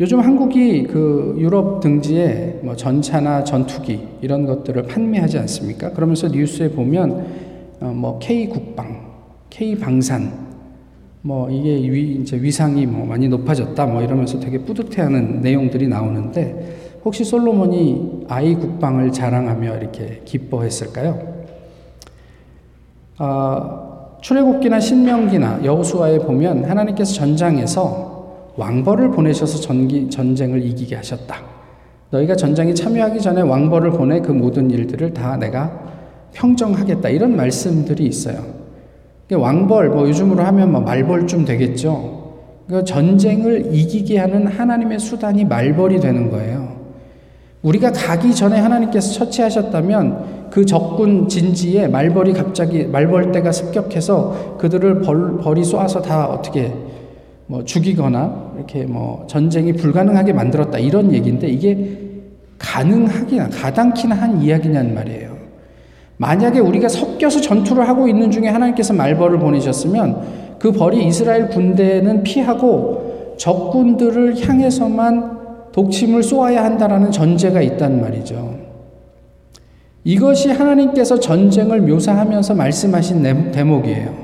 요즘 0.00 0.20
한국이 0.20 0.84
그 0.84 1.36
유럽 1.38 1.80
등지에 1.80 2.60
뭐 2.62 2.74
전차나 2.74 3.44
전투기 3.44 4.00
이런 4.22 4.46
것들을 4.46 4.82
판매하지 4.84 5.38
않습니까? 5.38 5.92
그러면서 5.92 6.28
뉴스에 6.28 6.70
보면 6.70 7.52
어 7.80 7.86
뭐 7.86 8.18
K 8.18 8.48
국방, 8.48 9.11
K 9.52 9.76
방산 9.76 10.32
뭐 11.20 11.50
이게 11.50 11.74
위 11.92 12.14
이제 12.22 12.40
위상이 12.40 12.86
뭐 12.86 13.04
많이 13.04 13.28
높아졌다 13.28 13.84
뭐 13.84 14.00
이러면서 14.00 14.40
되게 14.40 14.56
뿌듯해하는 14.56 15.42
내용들이 15.42 15.88
나오는데 15.88 17.00
혹시 17.04 17.22
솔로몬이 17.22 18.24
아이 18.28 18.54
국방을 18.54 19.12
자랑하며 19.12 19.76
이렇게 19.76 20.22
기뻐했을까요? 20.24 21.44
아 23.18 24.16
출애굽기나 24.22 24.80
신명기나 24.80 25.60
여호수아에 25.66 26.20
보면 26.20 26.64
하나님께서 26.64 27.12
전장에서 27.12 28.52
왕벌을 28.56 29.10
보내셔서 29.10 29.60
전기, 29.60 30.08
전쟁을 30.08 30.64
이기게 30.64 30.96
하셨다. 30.96 31.36
너희가 32.10 32.36
전장에 32.36 32.72
참여하기 32.72 33.20
전에 33.20 33.42
왕벌을 33.42 33.90
보내 33.90 34.20
그 34.20 34.32
모든 34.32 34.70
일들을 34.70 35.12
다 35.12 35.36
내가 35.36 35.78
평정하겠다. 36.32 37.10
이런 37.10 37.36
말씀들이 37.36 38.06
있어요. 38.06 38.61
왕벌, 39.34 39.90
뭐 39.90 40.08
요즘으로 40.08 40.42
하면 40.44 40.72
뭐 40.72 40.80
말벌쯤 40.80 41.44
되겠죠. 41.44 42.22
그 42.68 42.84
전쟁을 42.84 43.74
이기게 43.74 44.18
하는 44.18 44.46
하나님의 44.46 44.98
수단이 44.98 45.44
말벌이 45.44 46.00
되는 46.00 46.30
거예요. 46.30 46.72
우리가 47.62 47.92
가기 47.92 48.34
전에 48.34 48.58
하나님께서 48.58 49.12
처치하셨다면 49.12 50.50
그 50.50 50.66
적군 50.66 51.28
진지에 51.28 51.88
말벌이 51.88 52.32
갑자기 52.32 52.84
말벌대가 52.84 53.52
습격해서 53.52 54.56
그들을 54.58 55.00
벌, 55.00 55.38
벌이 55.38 55.64
쏘아서 55.64 56.02
다 56.02 56.26
어떻게 56.26 56.72
뭐 57.46 57.64
죽이거나 57.64 58.52
이렇게 58.56 58.84
뭐 58.84 59.26
전쟁이 59.28 59.72
불가능하게 59.72 60.32
만들었다 60.32 60.78
이런 60.78 61.12
얘기인데 61.12 61.48
이게 61.48 61.98
가능하기나 62.58 63.48
가당키나 63.48 64.14
한 64.14 64.42
이야기냔 64.42 64.94
말이에요. 64.94 65.31
만약에 66.22 66.60
우리가 66.60 66.88
섞여서 66.88 67.40
전투를 67.40 67.88
하고 67.88 68.06
있는 68.06 68.30
중에 68.30 68.46
하나님께서 68.46 68.94
말벌을 68.94 69.40
보내셨으면 69.40 70.56
그 70.60 70.70
벌이 70.70 71.04
이스라엘 71.04 71.48
군대는 71.48 72.22
피하고 72.22 73.34
적군들을 73.36 74.40
향해서만 74.46 75.40
독침을 75.72 76.22
쏘아야 76.22 76.62
한다라는 76.62 77.10
전제가 77.10 77.60
있단 77.62 78.00
말이죠. 78.00 78.54
이것이 80.04 80.50
하나님께서 80.50 81.18
전쟁을 81.18 81.80
묘사하면서 81.80 82.54
말씀하신 82.54 83.50
대목이에요. 83.50 84.14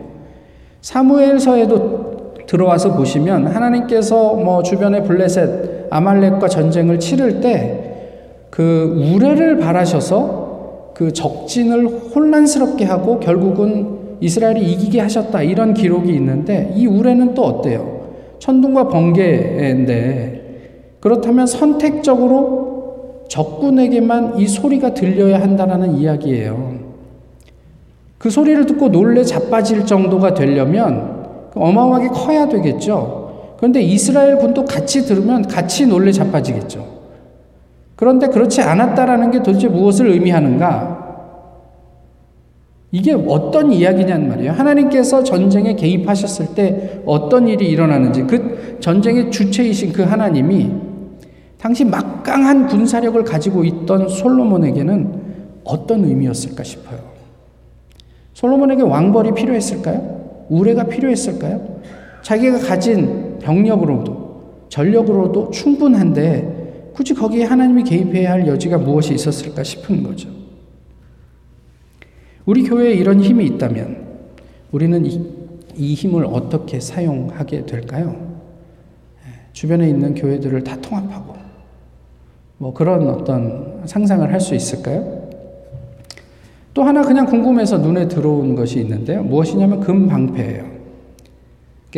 사무엘서에도 0.80 2.34
들어와서 2.46 2.94
보시면 2.94 3.48
하나님께서 3.48 4.34
뭐 4.34 4.62
주변의 4.62 5.02
블레셋 5.02 5.88
아말렉과 5.90 6.46
전쟁을 6.46 7.00
치를 7.00 7.40
때 7.40 7.88
그 8.50 9.14
우레를 9.14 9.58
바라셔서 9.58 10.37
그 10.98 11.12
적진을 11.12 11.86
혼란스럽게 12.12 12.84
하고 12.84 13.20
결국은 13.20 14.16
이스라엘이 14.20 14.72
이기게 14.72 14.98
하셨다 14.98 15.42
이런 15.42 15.72
기록이 15.72 16.12
있는데 16.12 16.72
이 16.74 16.88
우레는 16.88 17.34
또 17.34 17.44
어때요? 17.44 18.08
천둥과 18.40 18.88
번개인데 18.88 20.38
그렇다면 20.98 21.46
선택적으로 21.46 23.26
적군에게만 23.28 24.40
이 24.40 24.48
소리가 24.48 24.94
들려야 24.94 25.40
한다는 25.40 25.94
이야기예요. 25.94 26.80
그 28.18 28.28
소리를 28.28 28.66
듣고 28.66 28.88
놀래 28.88 29.22
자빠질 29.22 29.86
정도가 29.86 30.34
되려면 30.34 31.28
어마어마하게 31.54 32.08
커야 32.08 32.48
되겠죠. 32.48 33.54
그런데 33.56 33.82
이스라엘 33.82 34.36
군도 34.38 34.64
같이 34.64 35.02
들으면 35.02 35.42
같이 35.42 35.86
놀래 35.86 36.10
자빠지겠죠. 36.10 36.97
그런데 37.98 38.28
그렇지 38.28 38.62
않았다라는 38.62 39.32
게 39.32 39.42
도대체 39.42 39.66
무엇을 39.66 40.06
의미하는가? 40.10 40.98
이게 42.92 43.12
어떤 43.12 43.72
이야기냐는 43.72 44.28
말이에요. 44.28 44.52
하나님께서 44.52 45.24
전쟁에 45.24 45.74
개입하셨을 45.74 46.54
때 46.54 47.02
어떤 47.04 47.48
일이 47.48 47.68
일어나는지 47.68 48.22
그 48.22 48.78
전쟁의 48.78 49.32
주체이신 49.32 49.92
그 49.92 50.04
하나님이 50.04 50.70
당시 51.58 51.84
막강한 51.84 52.68
군사력을 52.68 53.20
가지고 53.24 53.64
있던 53.64 54.08
솔로몬에게는 54.08 55.20
어떤 55.64 56.04
의미였을까 56.04 56.62
싶어요. 56.62 57.00
솔로몬에게 58.32 58.82
왕벌이 58.82 59.34
필요했을까요? 59.34 60.46
우레가 60.50 60.84
필요했을까요? 60.84 61.80
자기가 62.22 62.60
가진 62.60 63.38
병력으로도 63.40 64.28
전력으로도 64.68 65.50
충분한데 65.50 66.57
굳이 66.98 67.14
거기에 67.14 67.44
하나님이 67.44 67.84
개입해야 67.84 68.32
할 68.32 68.48
여지가 68.48 68.78
무엇이 68.78 69.14
있었을까 69.14 69.62
싶은 69.62 70.02
거죠. 70.02 70.28
우리 72.44 72.64
교회에 72.64 72.92
이런 72.94 73.20
힘이 73.20 73.46
있다면 73.46 74.04
우리는 74.72 75.06
이, 75.06 75.24
이 75.76 75.94
힘을 75.94 76.24
어떻게 76.24 76.80
사용하게 76.80 77.66
될까요? 77.66 78.36
예, 79.24 79.46
주변에 79.52 79.88
있는 79.88 80.12
교회들을 80.12 80.64
다 80.64 80.76
통합하고 80.80 81.36
뭐 82.58 82.74
그런 82.74 83.08
어떤 83.08 83.80
상상을 83.86 84.32
할 84.32 84.40
수 84.40 84.56
있을까요? 84.56 85.28
또 86.74 86.82
하나 86.82 87.02
그냥 87.02 87.26
궁금해서 87.26 87.78
눈에 87.78 88.08
들어온 88.08 88.56
것이 88.56 88.80
있는데요. 88.80 89.22
무엇이냐면 89.22 89.78
금방패예요. 89.78 90.64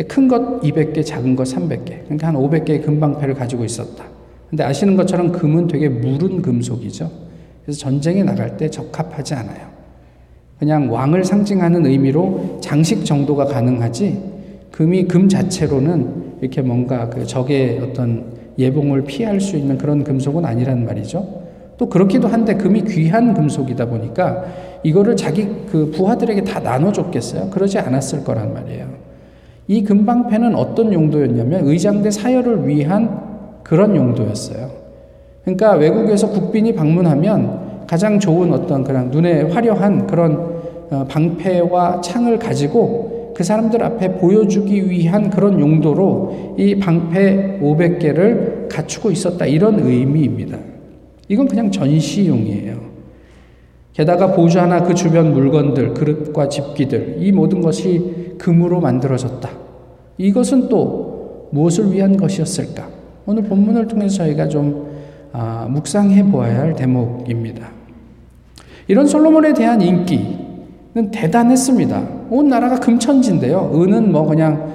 큰 0.07 0.27
것 0.27 0.61
200개, 0.61 1.03
작은 1.03 1.35
것 1.35 1.47
300개. 1.47 2.03
그러니까 2.03 2.27
한 2.27 2.35
500개의 2.35 2.85
금방패를 2.85 3.33
가지고 3.33 3.65
있었다. 3.65 4.10
근데 4.51 4.65
아시는 4.65 4.97
것처럼 4.97 5.31
금은 5.31 5.67
되게 5.67 5.87
무른 5.87 6.41
금속이죠. 6.41 7.09
그래서 7.63 7.79
전쟁에 7.79 8.21
나갈 8.21 8.57
때 8.57 8.69
적합하지 8.69 9.33
않아요. 9.33 9.71
그냥 10.59 10.91
왕을 10.91 11.23
상징하는 11.23 11.85
의미로 11.85 12.59
장식 12.59 13.05
정도가 13.05 13.45
가능하지 13.45 14.21
금이 14.71 15.07
금 15.07 15.29
자체로는 15.29 16.39
이렇게 16.41 16.61
뭔가 16.61 17.09
그 17.09 17.25
적의 17.25 17.79
어떤 17.79 18.25
예봉을 18.59 19.05
피할 19.05 19.39
수 19.39 19.55
있는 19.55 19.77
그런 19.77 20.03
금속은 20.03 20.43
아니란 20.43 20.85
말이죠. 20.85 21.43
또 21.77 21.87
그렇기도 21.87 22.27
한데 22.27 22.55
금이 22.55 22.83
귀한 22.83 23.33
금속이다 23.33 23.85
보니까 23.85 24.43
이거를 24.83 25.15
자기 25.15 25.47
그 25.71 25.91
부하들에게 25.91 26.43
다 26.43 26.59
나눠줬겠어요? 26.59 27.51
그러지 27.51 27.79
않았을 27.79 28.25
거란 28.25 28.53
말이에요. 28.53 28.87
이 29.69 29.81
금방패는 29.83 30.55
어떤 30.55 30.91
용도였냐면 30.91 31.65
의장대 31.67 32.11
사열을 32.11 32.67
위한 32.67 33.30
그런 33.63 33.95
용도였어요. 33.95 34.69
그러니까 35.43 35.73
외국에서 35.73 36.29
국빈이 36.29 36.73
방문하면 36.73 37.85
가장 37.87 38.19
좋은 38.19 38.53
어떤 38.53 38.83
그런 38.83 39.09
눈에 39.09 39.43
화려한 39.43 40.07
그런 40.07 40.61
어, 40.91 41.05
방패와 41.09 42.01
창을 42.01 42.37
가지고 42.37 43.33
그 43.35 43.43
사람들 43.43 43.81
앞에 43.81 44.17
보여주기 44.17 44.89
위한 44.89 45.29
그런 45.29 45.59
용도로 45.59 46.55
이 46.57 46.75
방패 46.75 47.59
500개를 47.61 48.67
갖추고 48.69 49.11
있었다. 49.11 49.45
이런 49.45 49.79
의미입니다. 49.79 50.57
이건 51.27 51.47
그냥 51.47 51.71
전시용이에요. 51.71 52.91
게다가 53.93 54.33
보주 54.33 54.59
하나 54.59 54.83
그 54.83 54.93
주변 54.93 55.33
물건들, 55.33 55.93
그릇과 55.93 56.49
집기들, 56.49 57.17
이 57.19 57.31
모든 57.31 57.61
것이 57.61 58.35
금으로 58.37 58.79
만들어졌다. 58.79 59.49
이것은 60.17 60.69
또 60.69 61.49
무엇을 61.51 61.91
위한 61.91 62.15
것이었을까? 62.17 63.00
오늘 63.31 63.43
본문을 63.43 63.87
통해서 63.87 64.17
저희가 64.17 64.49
좀 64.49 64.91
아, 65.31 65.65
묵상해 65.69 66.21
보아야 66.25 66.59
할 66.59 66.75
대목입니다. 66.75 67.69
이런 68.89 69.07
솔로몬에 69.07 69.53
대한 69.53 69.81
인기는 69.81 71.11
대단했습니다. 71.13 72.03
온 72.29 72.49
나라가 72.49 72.77
금천지인데요. 72.81 73.71
은은 73.73 74.11
뭐 74.11 74.25
그냥 74.25 74.69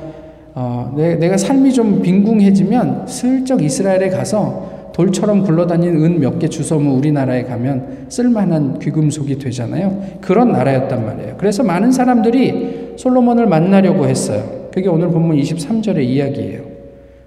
어, 0.55 0.91
내, 0.97 1.29
가 1.29 1.37
삶이 1.37 1.71
좀 1.75 2.01
빈궁해지면 2.01 3.07
슬쩍 3.07 3.63
이스라엘에 3.63 4.09
가서 4.09 4.91
돌처럼 4.95 5.43
굴러다니는 5.45 6.03
은 6.03 6.19
몇 6.19 6.39
개 6.39 6.49
주워면 6.49 6.95
우리나라에 6.95 7.43
가면 7.43 8.07
쓸만한 8.09 8.79
귀금속이 8.79 9.39
되잖아요. 9.39 10.03
그런 10.23 10.53
나라였단 10.53 11.05
말이에요. 11.05 11.35
그래서 11.37 11.63
많은 11.63 11.93
사람들이 11.93 12.95
솔로몬을 12.97 13.47
만나려고 13.49 14.07
했어요. 14.07 14.43
그게 14.73 14.89
오늘 14.89 15.09
본문 15.11 15.37
23절의 15.37 16.05
이야기예요. 16.05 16.66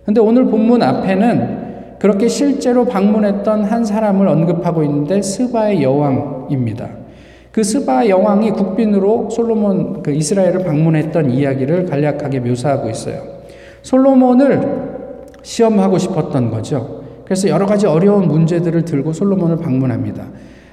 근데 0.05 0.21
오늘 0.21 0.45
본문 0.45 0.81
앞에는 0.81 1.69
그렇게 1.99 2.27
실제로 2.27 2.85
방문했던 2.85 3.65
한 3.65 3.83
사람을 3.83 4.27
언급하고 4.27 4.83
있는데 4.83 5.21
스바의 5.21 5.83
여왕입니다. 5.83 6.87
그 7.51 7.63
스바 7.63 8.07
여왕이 8.07 8.51
국빈으로 8.51 9.29
솔로몬 9.29 10.01
그 10.01 10.11
이스라엘을 10.11 10.63
방문했던 10.63 11.31
이야기를 11.31 11.85
간략하게 11.87 12.39
묘사하고 12.39 12.89
있어요. 12.89 13.21
솔로몬을 13.81 14.89
시험하고 15.41 15.97
싶었던 15.97 16.51
거죠. 16.51 17.01
그래서 17.25 17.49
여러 17.49 17.65
가지 17.65 17.85
어려운 17.85 18.27
문제들을 18.27 18.85
들고 18.85 19.13
솔로몬을 19.13 19.57
방문합니다. 19.57 20.23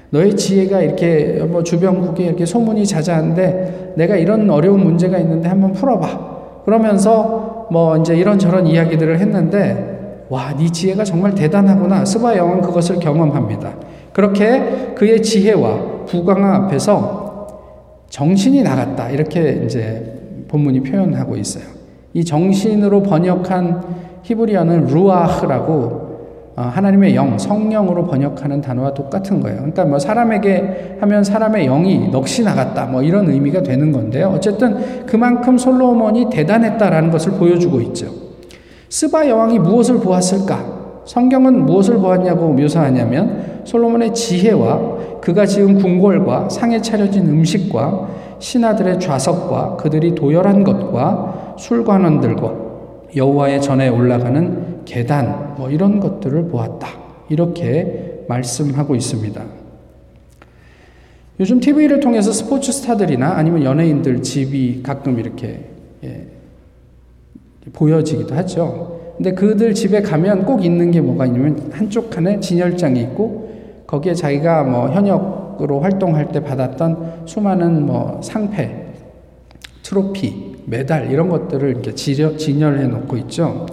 너의 0.09 0.35
지혜가 0.35 0.81
이렇게 0.81 1.43
뭐 1.49 1.63
주변국에 1.63 2.25
이렇게 2.25 2.45
소문이 2.45 2.85
자자한데 2.85 3.93
내가 3.97 4.15
이런 4.15 4.49
어려운 4.49 4.79
문제가 4.79 5.17
있는데 5.17 5.49
한번 5.49 5.73
풀어봐. 5.73 6.63
그러면서 6.63 7.56
뭐 7.69 7.97
이제 7.97 8.15
이런저런 8.15 8.67
이야기들을 8.67 9.19
했는데 9.19 10.25
와, 10.29 10.53
네 10.57 10.69
지혜가 10.69 11.03
정말 11.03 11.33
대단하구나. 11.33 12.03
스바 12.03 12.37
영은 12.37 12.61
그것을 12.61 12.99
경험합니다. 12.99 13.73
그렇게 14.11 14.93
그의 14.95 15.21
지혜와 15.21 16.05
부강함 16.05 16.65
앞에서 16.65 17.47
정신이 18.09 18.63
나갔다. 18.63 19.09
이렇게 19.09 19.63
이제 19.65 20.45
본문이 20.47 20.81
표현하고 20.81 21.37
있어요. 21.37 21.63
이 22.13 22.25
정신으로 22.25 23.03
번역한 23.03 23.83
히브리어는 24.23 24.87
루아흐라고 24.87 25.73
어, 25.73 26.06
하나님의 26.63 27.15
영, 27.15 27.37
성령으로 27.37 28.07
번역하는 28.07 28.61
단어와 28.61 28.95
똑같은 28.95 29.39
거예요. 29.41 29.57
그러니까 29.57 29.85
뭐 29.85 29.99
사람에게 29.99 30.97
하면 30.99 31.23
사람의 31.23 31.67
영이 31.67 32.09
넋이 32.09 32.43
나갔다. 32.43 32.85
뭐 32.85 33.03
이런 33.03 33.29
의미가 33.29 33.61
되는 33.61 33.91
건데요. 33.91 34.31
어쨌든 34.33 35.05
그만큼 35.05 35.57
솔로몬이 35.57 36.29
대단했다라는 36.31 37.11
것을 37.11 37.33
보여주고 37.33 37.79
있죠. 37.81 38.07
스바 38.89 39.29
여왕이 39.29 39.59
무엇을 39.59 39.99
보았을까? 39.99 40.77
성경은 41.05 41.65
무엇을 41.65 41.97
보았냐고 41.97 42.49
묘사하냐면 42.49 43.61
솔로몬의 43.63 44.15
지혜와 44.15 45.19
그가 45.21 45.45
지은 45.45 45.75
궁궐과 45.75 46.49
상에 46.49 46.81
차려진 46.81 47.27
음식과 47.27 48.07
신하들의 48.39 48.99
좌석과 48.99 49.75
그들이 49.77 50.15
도열한 50.15 50.63
것과 50.63 51.55
술관원들과 51.57 52.53
여호와의 53.15 53.61
전에 53.61 53.89
올라가는 53.89 54.76
계단 54.87 55.55
뭐 55.57 55.69
이런 55.69 55.99
것들을 55.99 56.47
보았다. 56.47 56.87
이렇게 57.29 58.23
말씀하고 58.29 58.95
있습니다. 58.95 59.43
요즘 61.39 61.59
TV를 61.59 61.99
통해서 61.99 62.31
스포츠 62.31 62.71
스타들이나 62.71 63.33
아니면 63.33 63.63
연예인들 63.63 64.23
집이 64.23 64.81
가끔 64.81 65.19
이렇게 65.19 65.65
예, 66.03 66.25
보여지기도 67.73 68.33
하죠. 68.35 69.13
근데 69.17 69.33
그들 69.33 69.73
집에 69.73 70.01
가면 70.01 70.45
꼭 70.45 70.63
있는 70.63 70.89
게 70.89 71.01
뭐가 71.01 71.25
있냐면 71.25 71.69
한쪽 71.73 72.09
칸에 72.09 72.39
진열장이 72.39 73.01
있고 73.01 73.83
거기에 73.87 74.13
자기가 74.13 74.63
뭐 74.63 74.89
현역으로 74.89 75.81
활동할 75.81 76.31
때 76.31 76.39
받았던 76.39 77.23
수많은 77.25 77.85
뭐 77.85 78.21
상패, 78.23 78.85
트로피, 79.83 80.55
메달 80.65 81.11
이런 81.11 81.29
것들을 81.29 81.69
이렇게 81.69 81.93
진열해 81.93 82.87
놓고 82.87 83.17
있죠. 83.17 83.65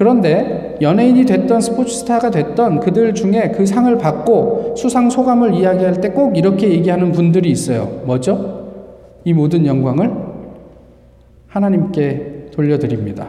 그런데 0.00 0.78
연예인이 0.80 1.26
됐던 1.26 1.60
스포츠 1.60 1.94
스타가 1.94 2.30
됐던 2.30 2.80
그들 2.80 3.12
중에 3.12 3.52
그 3.54 3.66
상을 3.66 3.98
받고 3.98 4.72
수상 4.74 5.10
소감을 5.10 5.52
이야기할 5.52 6.00
때 6.00 6.08
꼭 6.08 6.38
이렇게 6.38 6.70
얘기하는 6.70 7.12
분들이 7.12 7.50
있어요. 7.50 8.00
뭐죠? 8.06 8.64
이 9.24 9.34
모든 9.34 9.66
영광을 9.66 10.10
하나님께 11.48 12.46
돌려드립니다. 12.50 13.28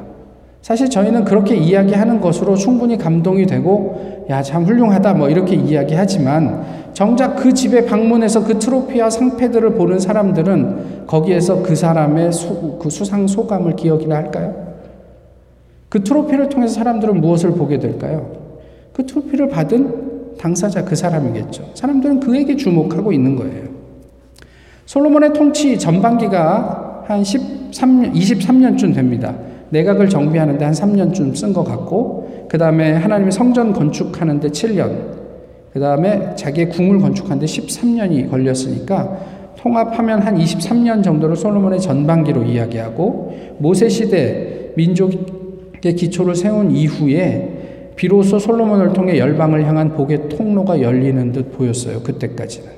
사실 0.61 0.89
저희는 0.89 1.25
그렇게 1.25 1.57
이야기하는 1.57 2.21
것으로 2.21 2.55
충분히 2.55 2.97
감동이 2.97 3.45
되고, 3.45 4.25
야, 4.29 4.41
참 4.41 4.63
훌륭하다, 4.63 5.15
뭐 5.15 5.27
이렇게 5.27 5.55
이야기하지만, 5.55 6.63
정작 6.93 7.35
그 7.35 7.53
집에 7.53 7.85
방문해서 7.85 8.45
그 8.45 8.57
트로피와 8.57 9.09
상패들을 9.09 9.71
보는 9.71 9.99
사람들은 9.99 11.05
거기에서 11.05 11.61
그 11.63 11.75
사람의 11.75 12.31
소, 12.31 12.79
그 12.79 12.89
수상 12.89 13.27
소감을 13.27 13.75
기억이나 13.75 14.15
할까요? 14.15 14.70
그 15.91 16.01
트로피를 16.01 16.47
통해서 16.47 16.75
사람들은 16.75 17.19
무엇을 17.19 17.51
보게 17.51 17.77
될까요? 17.77 18.31
그 18.93 19.05
트로피를 19.05 19.49
받은 19.49 20.37
당사자 20.37 20.85
그 20.85 20.95
사람이겠죠. 20.95 21.71
사람들은 21.73 22.21
그에게 22.21 22.55
주목하고 22.55 23.11
있는 23.11 23.35
거예요. 23.35 23.65
솔로몬의 24.85 25.33
통치 25.33 25.77
전반기가 25.77 27.03
한 27.07 27.25
13, 27.25 28.13
23년쯤 28.13 28.95
됩니다. 28.95 29.35
내각을 29.69 30.07
정비하는데 30.07 30.63
한 30.63 30.73
3년쯤 30.73 31.35
쓴 31.35 31.51
것 31.51 31.65
같고, 31.65 32.47
그 32.47 32.57
다음에 32.57 32.93
하나님의 32.93 33.33
성전 33.33 33.73
건축하는데 33.73 34.47
7년, 34.47 34.95
그 35.73 35.79
다음에 35.81 36.33
자기의 36.35 36.69
궁을 36.69 36.99
건축하는데 36.99 37.45
13년이 37.45 38.29
걸렸으니까, 38.29 39.17
통합하면 39.57 40.21
한 40.21 40.37
23년 40.37 41.03
정도를 41.03 41.35
솔로몬의 41.35 41.81
전반기로 41.81 42.43
이야기하고, 42.43 43.57
모세 43.57 43.89
시대 43.89 44.71
민족 44.77 45.41
기초를 45.81 46.35
세운 46.35 46.71
이후에 46.71 47.93
비로소 47.95 48.39
솔로몬을 48.39 48.93
통해 48.93 49.17
열방을 49.17 49.65
향한 49.65 49.93
복의 49.93 50.29
통로가 50.29 50.81
열리는 50.81 51.31
듯 51.31 51.51
보였어요. 51.51 52.01
그때까지는. 52.01 52.69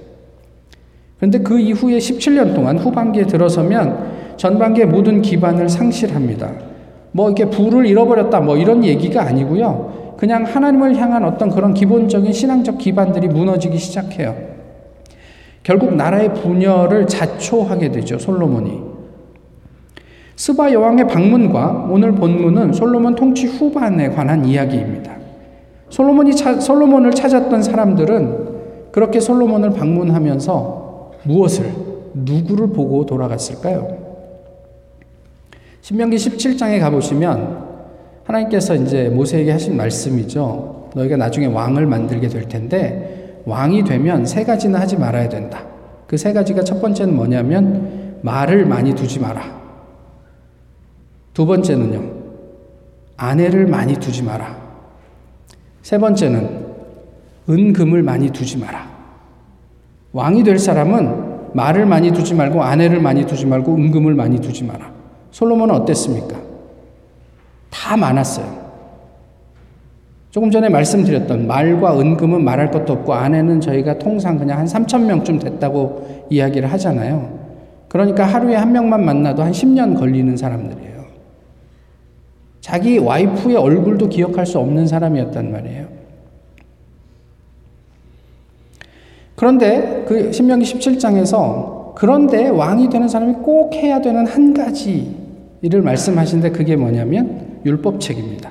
그런데 1.18 1.40
그 1.40 1.60
이후에 1.60 1.98
17년 1.98 2.54
동안 2.56 2.78
후반기에 2.78 3.26
들어서면 3.26 4.36
전반기의 4.38 4.88
모든 4.88 5.22
기반을 5.22 5.70
상실합니다. 5.70 6.52
뭐 7.12 7.30
이렇게 7.30 7.50
부를 7.50 7.86
잃어버렸다 7.86 8.42
뭐 8.42 8.58
이런 8.58 8.84
얘기가 8.84 9.24
아니고요. 9.24 10.16
그냥 10.18 10.44
하나님을 10.44 10.96
향한 10.98 11.24
어떤 11.26 11.50
그런 11.50 11.74
기본적인 11.74 12.32
신앙적 12.34 12.78
기반들이 12.78 13.28
무너지기 13.28 13.78
시작해요. 13.78 14.36
결국 15.64 15.96
나라의 15.96 16.34
분열을 16.34 17.08
자초하게 17.08 17.92
되죠. 17.92 18.20
솔로몬이. 18.20 18.93
스바 20.36 20.74
여왕의 20.74 21.08
방문과 21.08 21.88
오늘 21.90 22.14
본문은 22.14 22.74
솔로몬 22.74 23.16
통치 23.16 23.46
후반에 23.48 24.10
관한 24.10 24.46
이야기입니다. 24.46 25.14
솔로몬이 25.90 26.36
차, 26.36 26.60
솔로몬을 26.60 27.12
찾았던 27.12 27.62
사람들은 27.62 28.54
그렇게 28.92 29.20
솔로몬을 29.20 29.72
방문하면서 29.72 31.12
무엇을 31.24 31.72
누구를 32.14 32.68
보고 32.68 33.06
돌아갔을까요? 33.06 33.98
신명기 35.82 36.18
17장에 36.18 36.80
가보시면 36.80 37.74
하나님께서 38.24 38.76
이제 38.76 39.10
모세에게 39.10 39.52
하신 39.52 39.78
말씀이죠. 39.78 40.90
너희가 40.96 41.18
나중에 41.18 41.46
왕을 41.48 41.86
만들게 41.86 42.28
될 42.28 42.48
텐데 42.48 43.42
왕이 43.46 43.84
되면 43.84 44.26
세 44.26 44.44
가지는 44.44 44.80
하지 44.80 44.98
말아야 44.98 45.30
된다. 45.30 45.64
그 46.08 46.18
세 46.18 46.32
가지가 46.32 46.64
첫 46.64 46.80
번째는 46.82 47.16
뭐냐면 47.16 48.18
말을 48.22 48.66
많이 48.66 48.94
두지 48.94 49.20
마라. 49.20 49.63
두 51.34 51.46
번째는요. 51.46 52.12
아내를 53.18 53.68
많이 53.68 53.96
두지 53.96 54.24
마라. 54.24 54.56
세 55.82 55.98
번째는 55.98 56.66
은금을 57.50 58.04
많이 58.04 58.30
두지 58.30 58.58
마라. 58.58 58.88
왕이 60.14 60.44
될 60.44 60.60
사람은 60.60 61.34
말을 61.54 61.86
많이 61.86 62.12
두지 62.12 62.34
말고 62.36 62.64
아내를 62.64 63.00
많이 63.00 63.26
두지 63.26 63.46
말고 63.46 63.76
은금을 63.76 64.14
많이 64.14 64.40
두지 64.40 64.64
마라. 64.64 64.92
솔로몬은 65.32 65.76
어땠습니까? 65.76 66.38
다 67.70 67.98
많았어요. 67.98 68.64
조금 70.30 70.50
전에 70.50 70.70
말씀드렸던 70.70 71.46
말과 71.46 72.00
은금은 72.00 72.44
말할 72.44 72.72
것도 72.72 72.94
없고 72.94 73.14
아내는 73.14 73.62
저희가 73.62 74.00
통상 74.00 74.38
그냥 74.38 74.60
한 74.60 74.66
3천 74.66 75.06
명쯤 75.06 75.40
됐다고 75.40 76.28
이야기를 76.30 76.72
하잖아요. 76.72 77.40
그러니까 77.88 78.26
하루에 78.26 78.56
한 78.56 78.72
명만 78.72 79.06
만나도 79.06 79.44
한 79.44 79.52
10년 79.52 79.98
걸리는 79.98 80.36
사람들이에요. 80.36 80.93
자기 82.64 82.98
와이프의 82.98 83.58
얼굴도 83.58 84.08
기억할 84.08 84.46
수 84.46 84.58
없는 84.58 84.88
사람이었단 84.88 85.52
말이에요. 85.52 85.86
그런데 89.36 90.06
그 90.08 90.32
신명기 90.32 90.74
17장에서 90.74 91.94
그런데 91.94 92.48
왕이 92.48 92.90
되는 92.90 93.10
사람이 93.10 93.34
꼭 93.44 93.74
해야 93.74 94.00
되는 94.00 94.26
한 94.26 94.54
가지 94.54 95.14
일을 95.62 95.82
말씀하신데 95.82 96.52
그게 96.52 96.78
뭐냐면 96.78 97.60
율법책입니다. 97.66 98.50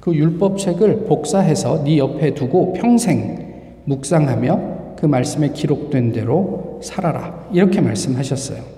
그 0.00 0.14
율법책을 0.14 1.04
복사해서 1.04 1.84
네 1.84 1.98
옆에 1.98 2.32
두고 2.32 2.72
평생 2.72 3.82
묵상하며 3.84 4.96
그 4.96 5.04
말씀에 5.04 5.50
기록된 5.50 6.12
대로 6.12 6.80
살아라. 6.82 7.46
이렇게 7.52 7.82
말씀하셨어요. 7.82 8.73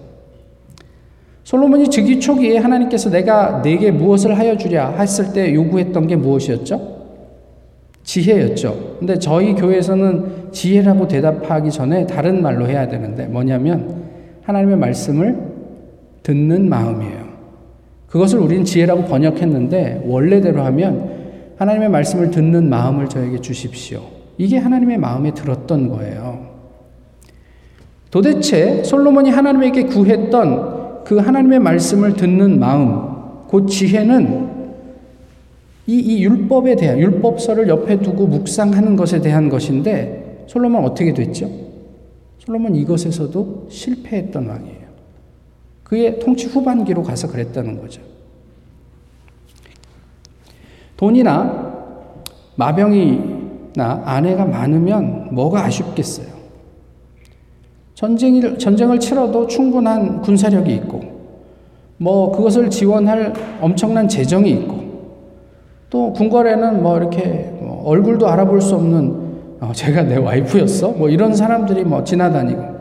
솔로몬이 1.46 1.88
즉위 1.88 2.18
초기에 2.18 2.58
하나님께서 2.58 3.08
내가 3.08 3.62
내게 3.62 3.92
무엇을 3.92 4.36
하여 4.36 4.56
주랴 4.56 4.96
했을 4.98 5.32
때 5.32 5.54
요구했던 5.54 6.08
게 6.08 6.16
무엇이었죠? 6.16 6.96
지혜였죠. 8.02 8.96
근데 8.98 9.16
저희 9.16 9.54
교회에서는 9.54 10.50
지혜라고 10.50 11.06
대답하기 11.06 11.70
전에 11.70 12.04
다른 12.04 12.42
말로 12.42 12.66
해야 12.66 12.88
되는데 12.88 13.26
뭐냐면 13.26 14.02
하나님의 14.42 14.76
말씀을 14.76 15.38
듣는 16.24 16.68
마음이에요. 16.68 17.26
그것을 18.08 18.40
우리는 18.40 18.64
지혜라고 18.64 19.04
번역했는데 19.04 20.02
원래대로 20.04 20.64
하면 20.64 21.10
하나님의 21.58 21.90
말씀을 21.90 22.32
듣는 22.32 22.68
마음을 22.68 23.08
저에게 23.08 23.40
주십시오. 23.40 24.00
이게 24.36 24.58
하나님의 24.58 24.98
마음에 24.98 25.32
들었던 25.32 25.90
거예요. 25.90 26.44
도대체 28.10 28.82
솔로몬이 28.82 29.30
하나님에게 29.30 29.84
구했던 29.84 30.75
그 31.06 31.18
하나님의 31.18 31.60
말씀을 31.60 32.14
듣는 32.14 32.58
마음, 32.58 33.46
그 33.48 33.64
지혜는 33.64 34.56
이, 35.86 35.94
이 35.94 36.24
율법에 36.24 36.74
대한, 36.74 36.98
율법서를 36.98 37.68
옆에 37.68 38.00
두고 38.00 38.26
묵상하는 38.26 38.96
것에 38.96 39.20
대한 39.20 39.48
것인데 39.48 40.44
솔로몬 40.48 40.84
어떻게 40.84 41.14
됐죠? 41.14 41.48
솔로몬 42.38 42.74
이것에서도 42.74 43.68
실패했던 43.70 44.48
왕이에요. 44.48 44.86
그의 45.84 46.18
통치 46.18 46.48
후반기로 46.48 47.04
가서 47.04 47.28
그랬다는 47.28 47.80
거죠. 47.80 48.02
돈이나 50.96 51.72
마병이나 52.56 54.02
아내가 54.04 54.44
많으면 54.44 55.32
뭐가 55.32 55.66
아쉽겠어요. 55.66 56.35
전쟁을, 57.96 58.58
전쟁을 58.58 59.00
치러도 59.00 59.46
충분한 59.46 60.20
군사력이 60.20 60.72
있고, 60.74 61.00
뭐 61.96 62.30
그것을 62.30 62.68
지원할 62.68 63.32
엄청난 63.58 64.06
재정이 64.06 64.50
있고, 64.50 64.84
또 65.88 66.12
궁궐에는 66.12 66.82
뭐 66.82 66.98
이렇게 66.98 67.56
뭐 67.58 67.82
얼굴도 67.86 68.28
알아볼 68.28 68.60
수 68.60 68.74
없는 68.74 69.26
어, 69.60 69.72
제가 69.72 70.02
내 70.02 70.16
와이프였어? 70.16 70.90
뭐 70.90 71.08
이런 71.08 71.34
사람들이 71.34 71.84
뭐 71.84 72.04
지나다니고. 72.04 72.76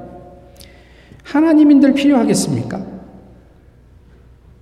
하나님인들 1.24 1.94
필요하겠습니까? 1.94 2.82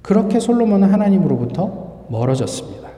그렇게 0.04 0.40
솔로몬은 0.40 0.94
하나님으로부터 0.94 2.06
멀어졌습니다. 2.10 2.90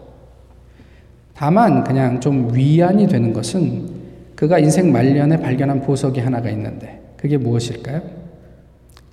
다만 1.34 1.86
그냥 1.86 2.20
좀 2.20 2.54
위안이 2.54 3.08
되는 3.08 3.32
것은 3.32 3.96
그가 4.36 4.60
인생 4.60 4.92
말년에 4.92 5.40
발견한 5.40 5.82
보석이 5.82 6.20
하나가 6.20 6.50
있는데 6.50 7.05
그게 7.18 7.38
무엇일까요? 7.38 8.02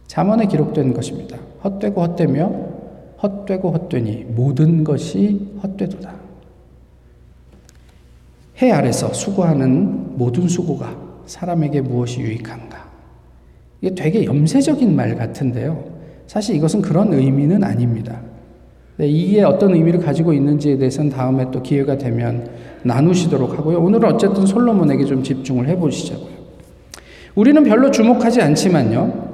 잠언에 0.07 0.47
기록된 0.47 0.93
것입니다. 0.93 1.39
헛되고 1.65 2.03
헛되며 2.03 2.53
헛되고 3.23 3.71
헛되니 3.71 4.25
모든 4.25 4.85
것이 4.85 5.53
헛되도다. 5.63 6.15
해 8.61 8.71
아래서 8.71 9.13
수고하는 9.13 10.19
모든 10.19 10.49
수고가 10.49 10.95
사람에게 11.27 11.81
무엇이 11.81 12.21
유익한가? 12.21 12.91
이게 13.81 13.95
되게 13.95 14.25
염세적인 14.25 14.95
말 14.95 15.17
같은데요. 15.17 15.85
사실 16.27 16.57
이것은 16.57 16.83
그런 16.83 17.13
의미는 17.13 17.65
아닙니다. 17.65 18.21
네, 18.97 19.07
이게 19.07 19.43
어떤 19.43 19.75
의미를 19.75 20.01
가지고 20.01 20.33
있는지에 20.33 20.77
대해서는 20.77 21.11
다음에 21.11 21.51
또 21.51 21.63
기회가 21.63 21.97
되면 21.97 22.49
나누시도록 22.83 23.59
하고요. 23.59 23.79
오늘은 23.79 24.13
어쨌든 24.13 24.47
솔로몬에게 24.47 25.05
좀 25.05 25.23
집중을 25.23 25.69
해보시자고요. 25.69 26.32
우리는 27.35 27.65
별로 27.65 27.91
주목하지 27.91 28.43
않지만요. 28.43 29.31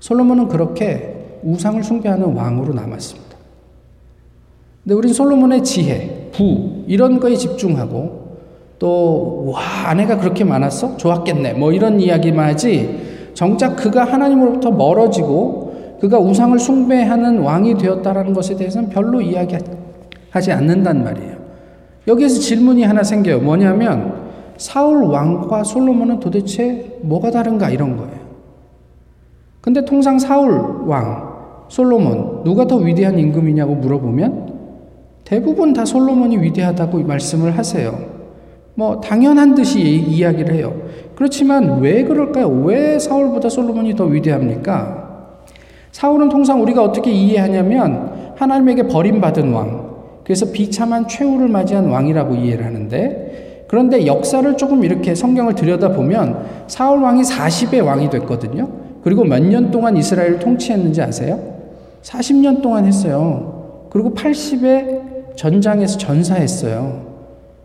솔로몬은 0.00 0.48
그렇게 0.48 1.40
우상을 1.42 1.82
숭배하는 1.82 2.34
왕으로 2.34 2.72
남았습니다. 2.74 3.36
근데 4.82 4.94
우린 4.94 5.12
솔로몬의 5.12 5.64
지혜, 5.64 6.30
부, 6.32 6.84
이런 6.86 7.20
거에 7.20 7.34
집중하고 7.36 8.28
또, 8.78 9.50
와, 9.52 9.60
아내가 9.86 10.18
그렇게 10.18 10.44
많았어? 10.44 10.96
좋았겠네. 10.96 11.54
뭐 11.54 11.72
이런 11.72 12.00
이야기만 12.00 12.48
하지, 12.48 13.30
정작 13.34 13.76
그가 13.76 14.04
하나님으로부터 14.04 14.70
멀어지고 14.70 15.98
그가 16.00 16.18
우상을 16.18 16.58
숭배하는 16.58 17.40
왕이 17.40 17.76
되었다라는 17.76 18.32
것에 18.32 18.56
대해서는 18.56 18.88
별로 18.88 19.20
이야기하지 19.20 20.52
않는단 20.52 21.04
말이에요. 21.04 21.36
여기에서 22.06 22.40
질문이 22.40 22.84
하나 22.84 23.02
생겨요. 23.02 23.40
뭐냐면 23.40 24.17
사울 24.58 25.04
왕과 25.04 25.64
솔로몬은 25.64 26.20
도대체 26.20 26.98
뭐가 27.02 27.30
다른가 27.30 27.70
이런 27.70 27.96
거예요. 27.96 28.18
근데 29.60 29.84
통상 29.84 30.18
사울 30.18 30.86
왕, 30.86 31.28
솔로몬 31.68 32.42
누가 32.44 32.66
더 32.66 32.76
위대한 32.76 33.18
임금이냐고 33.18 33.74
물어보면 33.76 34.58
대부분 35.24 35.72
다 35.72 35.84
솔로몬이 35.84 36.38
위대하다고 36.38 37.02
말씀을 37.04 37.56
하세요. 37.56 37.98
뭐 38.74 39.00
당연한 39.00 39.54
듯이 39.54 39.80
이야기를 39.80 40.54
해요. 40.54 40.74
그렇지만 41.14 41.80
왜 41.80 42.04
그럴까요? 42.04 42.48
왜 42.48 42.98
사울보다 42.98 43.48
솔로몬이 43.48 43.94
더 43.94 44.04
위대합니까? 44.04 45.38
사울은 45.92 46.28
통상 46.28 46.62
우리가 46.62 46.82
어떻게 46.82 47.10
이해하냐면 47.10 48.32
하나님에게 48.36 48.84
버림받은 48.88 49.52
왕, 49.52 49.88
그래서 50.24 50.50
비참한 50.52 51.08
최후를 51.08 51.48
맞이한 51.48 51.90
왕이라고 51.90 52.34
이해를 52.36 52.64
하는데 52.64 53.47
그런데 53.68 54.06
역사를 54.06 54.56
조금 54.56 54.82
이렇게 54.82 55.14
성경을 55.14 55.54
들여다보면 55.54 56.64
사울 56.66 57.02
왕이 57.02 57.22
40의 57.22 57.84
왕이 57.84 58.10
됐거든요. 58.10 58.68
그리고 59.04 59.24
몇 59.24 59.40
년 59.42 59.70
동안 59.70 59.96
이스라엘을 59.96 60.38
통치했는지 60.40 61.00
아세요? 61.00 61.38
40년 62.02 62.62
동안 62.62 62.84
했어요. 62.86 63.86
그리고 63.90 64.12
80의 64.14 65.36
전장에서 65.36 65.98
전사했어요. 65.98 67.06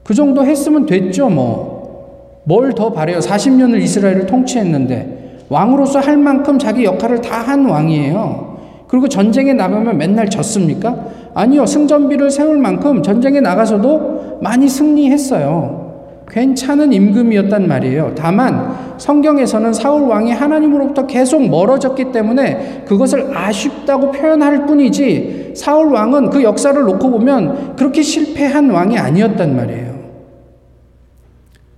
그 0.03 0.13
정도 0.13 0.45
했으면 0.45 0.85
됐죠, 0.85 1.29
뭐. 1.29 2.41
뭘 2.45 2.73
더 2.75 2.91
바래요? 2.91 3.19
40년을 3.19 3.81
이스라엘을 3.81 4.25
통치했는데 4.25 5.39
왕으로서 5.49 5.99
할 5.99 6.17
만큼 6.17 6.59
자기 6.59 6.83
역할을 6.83 7.21
다 7.21 7.37
한 7.41 7.65
왕이에요. 7.65 8.57
그리고 8.89 9.07
전쟁에 9.07 9.53
나가면 9.53 9.97
맨날 9.97 10.29
졌습니까? 10.29 11.05
아니요. 11.33 11.65
승전비를 11.65 12.29
세울 12.29 12.57
만큼 12.57 13.01
전쟁에 13.01 13.39
나가서도 13.39 14.39
많이 14.41 14.67
승리했어요. 14.67 15.82
괜찮은 16.29 16.93
임금이었단 16.93 17.67
말이에요. 17.67 18.13
다만 18.15 18.75
성경에서는 18.97 19.73
사울 19.73 20.03
왕이 20.03 20.31
하나님으로부터 20.31 21.05
계속 21.05 21.47
멀어졌기 21.47 22.11
때문에 22.11 22.83
그것을 22.87 23.35
아쉽다고 23.35 24.11
표현할 24.11 24.65
뿐이지 24.65 25.53
사울 25.55 25.93
왕은 25.93 26.29
그 26.29 26.43
역사를 26.43 26.81
놓고 26.81 27.11
보면 27.11 27.75
그렇게 27.75 28.01
실패한 28.01 28.69
왕이 28.69 28.97
아니었단 28.97 29.55
말이에요. 29.55 29.93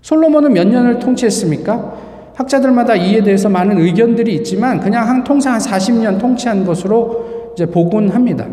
솔로몬은 0.01 0.53
몇 0.53 0.67
년을 0.67 0.99
통치했습니까? 0.99 2.05
학자들마다 2.35 2.95
이에 2.95 3.23
대해서 3.23 3.49
많은 3.49 3.79
의견들이 3.79 4.35
있지만 4.35 4.79
그냥 4.79 5.07
한 5.07 5.23
통상 5.23 5.53
한 5.53 5.59
40년 5.59 6.19
통치한 6.19 6.65
것으로 6.65 7.53
이제 7.53 7.65
보곤 7.65 8.09
합니다. 8.09 8.45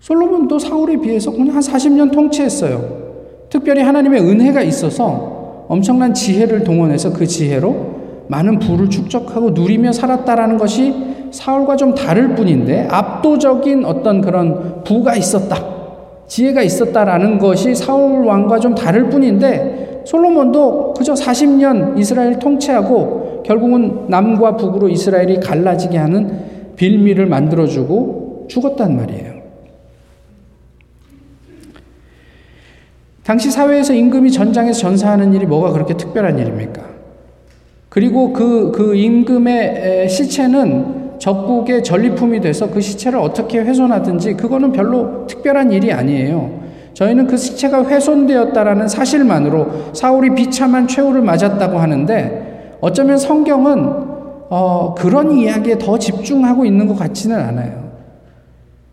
솔로몬도 0.00 0.58
사울에 0.58 0.96
비해서 0.96 1.30
그냥 1.30 1.54
한 1.54 1.62
40년 1.62 2.12
통치했어요. 2.12 3.01
특별히 3.52 3.82
하나님의 3.82 4.22
은혜가 4.22 4.62
있어서 4.62 5.66
엄청난 5.68 6.14
지혜를 6.14 6.64
동원해서 6.64 7.12
그 7.12 7.26
지혜로 7.26 8.24
많은 8.28 8.58
부를 8.58 8.88
축적하고 8.88 9.50
누리며 9.50 9.92
살았다라는 9.92 10.56
것이 10.56 10.94
사울과 11.30 11.76
좀 11.76 11.94
다를 11.94 12.34
뿐인데 12.34 12.88
압도적인 12.90 13.84
어떤 13.84 14.22
그런 14.22 14.82
부가 14.84 15.14
있었다. 15.14 15.62
지혜가 16.26 16.62
있었다라는 16.62 17.38
것이 17.38 17.74
사울 17.74 18.24
왕과 18.24 18.58
좀 18.58 18.74
다를 18.74 19.10
뿐인데 19.10 20.02
솔로몬도 20.06 20.94
그저 20.94 21.12
40년 21.12 21.98
이스라엘 21.98 22.38
통치하고 22.38 23.42
결국은 23.44 24.06
남과 24.08 24.56
북으로 24.56 24.88
이스라엘이 24.88 25.40
갈라지게 25.40 25.98
하는 25.98 26.72
빌미를 26.76 27.26
만들어주고 27.26 28.46
죽었단 28.48 28.96
말이에요. 28.96 29.31
당시 33.24 33.50
사회에서 33.50 33.94
임금이 33.94 34.32
전장에서 34.32 34.80
전사하는 34.80 35.32
일이 35.32 35.46
뭐가 35.46 35.72
그렇게 35.72 35.94
특별한 35.96 36.38
일입니까? 36.38 36.82
그리고 37.88 38.32
그, 38.32 38.72
그 38.72 38.94
임금의 38.94 40.08
시체는 40.08 41.02
적국의 41.18 41.84
전리품이 41.84 42.40
돼서 42.40 42.68
그 42.70 42.80
시체를 42.80 43.18
어떻게 43.18 43.58
훼손하든지 43.60 44.34
그거는 44.34 44.72
별로 44.72 45.26
특별한 45.26 45.70
일이 45.70 45.92
아니에요. 45.92 46.62
저희는 46.94 47.26
그 47.28 47.36
시체가 47.36 47.84
훼손되었다라는 47.84 48.88
사실만으로 48.88 49.92
사울이 49.92 50.34
비참한 50.34 50.88
최후를 50.88 51.22
맞았다고 51.22 51.78
하는데 51.78 52.78
어쩌면 52.80 53.18
성경은 53.18 53.92
어, 54.50 54.94
그런 54.98 55.30
이야기에 55.30 55.78
더 55.78 55.98
집중하고 55.98 56.64
있는 56.64 56.88
것 56.88 56.98
같지는 56.98 57.38
않아요. 57.38 57.92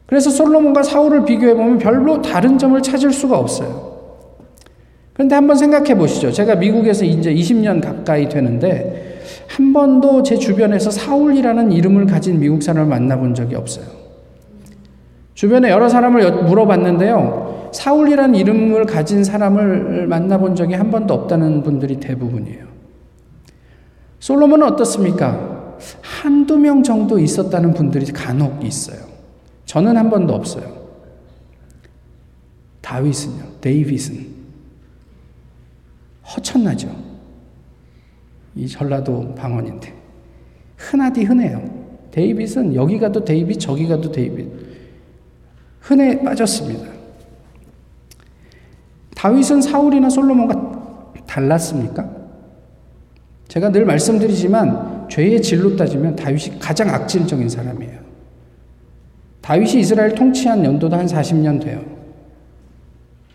그래서 0.06 0.30
솔로몬과 0.30 0.84
사울을 0.84 1.26
비교해 1.26 1.56
보면 1.56 1.80
별로 1.80 2.22
다른 2.22 2.58
점을 2.58 2.80
찾을 2.82 3.12
수가 3.12 3.38
없어요. 3.38 3.89
그런데 5.20 5.36
한번 5.36 5.58
생각해 5.58 5.96
보시죠. 5.96 6.32
제가 6.32 6.56
미국에서 6.56 7.04
이제 7.04 7.34
20년 7.34 7.82
가까이 7.82 8.30
되는데 8.30 9.20
한 9.50 9.74
번도 9.74 10.24
제 10.24 10.38
주변에서 10.38 10.92
사울이라는 10.92 11.74
이름을 11.74 12.06
가진 12.06 12.40
미국 12.40 12.64
사람을 12.64 12.88
만나본 12.88 13.36
적이 13.36 13.56
없어요. 13.56 13.84
주변에 15.34 15.72
여러 15.72 15.90
사람을 15.90 16.44
물어봤는데요. 16.44 17.70
사울이라는 17.74 18.36
이름을 18.36 18.86
가진 18.86 19.26
사람을 19.26 20.08
만나본 20.08 20.56
적이 20.56 20.76
한 20.76 20.90
번도 20.90 21.14
없다는 21.14 21.64
분들이 21.64 22.00
대부분이에요. 22.00 22.64
솔로몬은 24.20 24.68
어떻습니까? 24.68 25.76
한두 26.00 26.58
명 26.58 26.82
정도 26.82 27.20
있었다는 27.20 27.74
분들이 27.74 28.06
간혹 28.14 28.64
있어요. 28.64 29.00
저는 29.66 29.98
한 29.98 30.10
번도 30.10 30.34
없어요. 30.34 30.64
다윗은요, 32.80 33.44
데이빗은. 33.60 34.29
허천나죠. 36.36 36.90
이 38.56 38.68
전라도 38.68 39.34
방언인데. 39.36 39.94
흔하디 40.78 41.24
흔해요. 41.24 41.80
데이빗은 42.12 42.76
여기 42.76 43.00
가도 43.00 43.24
데이빗, 43.24 43.60
저기 43.60 43.88
가도 43.88 44.12
데이빗. 44.12 44.48
흔해 45.82 46.24
빠졌습니다. 46.24 46.88
다윗은 49.16 49.62
사울이나 49.62 50.10
솔로몬과 50.10 51.14
달랐습니까? 51.28 52.10
제가 53.48 53.72
늘 53.72 53.86
말씀드리지만 53.86 55.10
죄의 55.10 55.42
질로 55.42 55.76
따지면 55.76 56.16
다윗이 56.16 56.60
가장 56.60 56.90
악질적인 56.90 57.50
사람이에요. 57.50 58.00
다윗이 59.42 59.80
이스라엘 59.80 60.14
통치한 60.14 60.64
연도도 60.64 60.96
한 60.96 61.08
40년 61.08 61.62
돼요. 61.62 61.84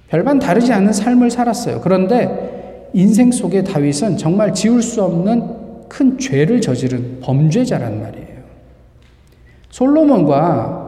별반 0.09 0.39
다르지 0.39 0.73
않은 0.73 0.93
삶을 0.93 1.31
살았어요. 1.31 1.81
그런데 1.81 2.54
인생 2.95 3.33
속에 3.33 3.65
다윗은 3.65 4.17
정말 4.17 4.55
지울 4.55 4.81
수 4.81 5.03
없는 5.03 5.89
큰 5.89 6.17
죄를 6.17 6.61
저지른 6.61 7.19
범죄자란 7.21 8.01
말이에요. 8.01 8.25
솔로몬과 9.71 10.85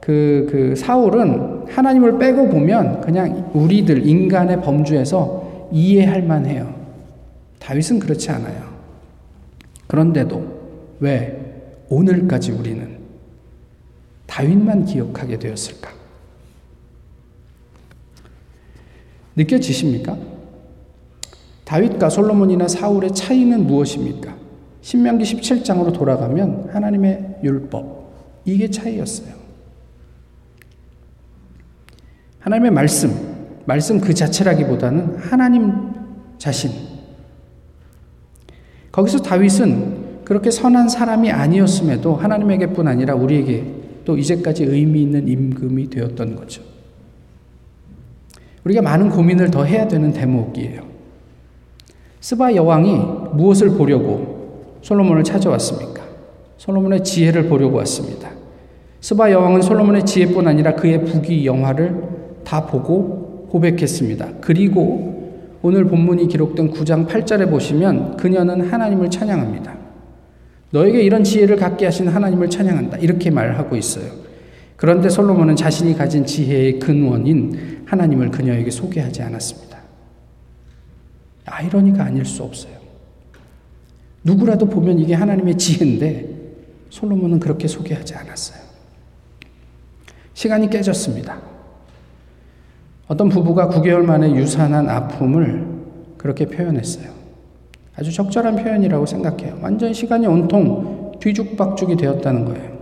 그, 0.00 0.48
그 0.50 0.76
사울은 0.76 1.66
하나님을 1.68 2.18
빼고 2.18 2.48
보면 2.48 3.00
그냥 3.00 3.50
우리들 3.54 4.06
인간의 4.06 4.60
범주에서 4.60 5.68
이해할 5.72 6.22
만해요. 6.22 6.74
다윗은 7.60 8.00
그렇지 8.00 8.30
않아요. 8.32 8.76
그런데도 9.86 10.44
왜 10.98 11.62
오늘까지 11.88 12.50
우리는 12.52 12.98
다윗만 14.26 14.84
기억하게 14.84 15.38
되었을까? 15.38 15.92
느껴지십니까? 19.36 20.35
다윗과 21.66 22.10
솔로몬이나 22.10 22.68
사울의 22.68 23.12
차이는 23.12 23.66
무엇입니까? 23.66 24.36
신명기 24.82 25.24
17장으로 25.24 25.92
돌아가면 25.92 26.70
하나님의 26.72 27.40
율법, 27.42 28.12
이게 28.44 28.70
차이였어요. 28.70 29.34
하나님의 32.38 32.70
말씀, 32.70 33.10
말씀 33.64 34.00
그 34.00 34.14
자체라기보다는 34.14 35.16
하나님 35.16 35.72
자신. 36.38 36.70
거기서 38.92 39.18
다윗은 39.18 40.24
그렇게 40.24 40.52
선한 40.52 40.88
사람이 40.88 41.32
아니었음에도 41.32 42.14
하나님에게뿐 42.14 42.86
아니라 42.86 43.16
우리에게 43.16 43.74
또 44.04 44.16
이제까지 44.16 44.62
의미 44.62 45.02
있는 45.02 45.26
임금이 45.26 45.90
되었던 45.90 46.36
거죠. 46.36 46.62
우리가 48.62 48.82
많은 48.82 49.10
고민을 49.10 49.50
더 49.50 49.64
해야 49.64 49.88
되는 49.88 50.12
대목이에요. 50.12 50.95
스바 52.26 52.56
여왕이 52.56 52.98
무엇을 53.34 53.76
보려고 53.76 54.78
솔로몬을 54.82 55.22
찾아왔습니까? 55.22 56.02
솔로몬의 56.56 57.04
지혜를 57.04 57.48
보려고 57.48 57.76
왔습니다. 57.76 58.30
스바 59.00 59.30
여왕은 59.30 59.62
솔로몬의 59.62 60.04
지혜뿐 60.04 60.48
아니라 60.48 60.74
그의 60.74 61.04
부귀 61.04 61.46
영화를 61.46 62.02
다 62.42 62.66
보고 62.66 63.46
고백했습니다. 63.48 64.28
그리고 64.40 65.60
오늘 65.62 65.84
본문이 65.84 66.26
기록된 66.26 66.72
9장 66.72 67.06
8절에 67.06 67.48
보시면 67.48 68.16
그녀는 68.16 68.72
하나님을 68.72 69.08
찬양합니다. 69.08 69.76
너에게 70.72 71.02
이런 71.02 71.22
지혜를 71.22 71.54
갖게 71.54 71.84
하신 71.84 72.08
하나님을 72.08 72.50
찬양한다. 72.50 72.96
이렇게 72.96 73.30
말하고 73.30 73.76
있어요. 73.76 74.10
그런데 74.74 75.08
솔로몬은 75.08 75.54
자신이 75.54 75.96
가진 75.96 76.26
지혜의 76.26 76.80
근원인 76.80 77.84
하나님을 77.84 78.32
그녀에게 78.32 78.68
소개하지 78.72 79.22
않았습니다. 79.22 79.75
아이러니가 81.46 82.04
아닐 82.04 82.24
수 82.24 82.42
없어요. 82.42 82.74
누구라도 84.24 84.66
보면 84.66 84.98
이게 84.98 85.14
하나님의 85.14 85.56
지혜인데 85.56 86.36
솔로몬은 86.90 87.40
그렇게 87.40 87.68
소개하지 87.68 88.14
않았어요. 88.16 88.60
시간이 90.34 90.68
깨졌습니다. 90.68 91.40
어떤 93.08 93.28
부부가 93.28 93.68
9개월 93.68 94.04
만에 94.04 94.34
유산한 94.34 94.88
아픔을 94.88 95.66
그렇게 96.18 96.46
표현했어요. 96.46 97.10
아주 97.94 98.12
적절한 98.12 98.56
표현이라고 98.56 99.06
생각해요. 99.06 99.58
완전 99.62 99.94
시간이 99.94 100.26
온통 100.26 101.12
뒤죽박죽이 101.20 101.96
되었다는 101.96 102.44
거예요. 102.44 102.76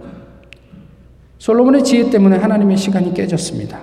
솔로몬의 1.39 1.85
지혜 1.85 2.11
때문에 2.11 2.39
하나님의 2.39 2.77
시간이 2.77 3.13
깨졌습니다. 3.13 3.81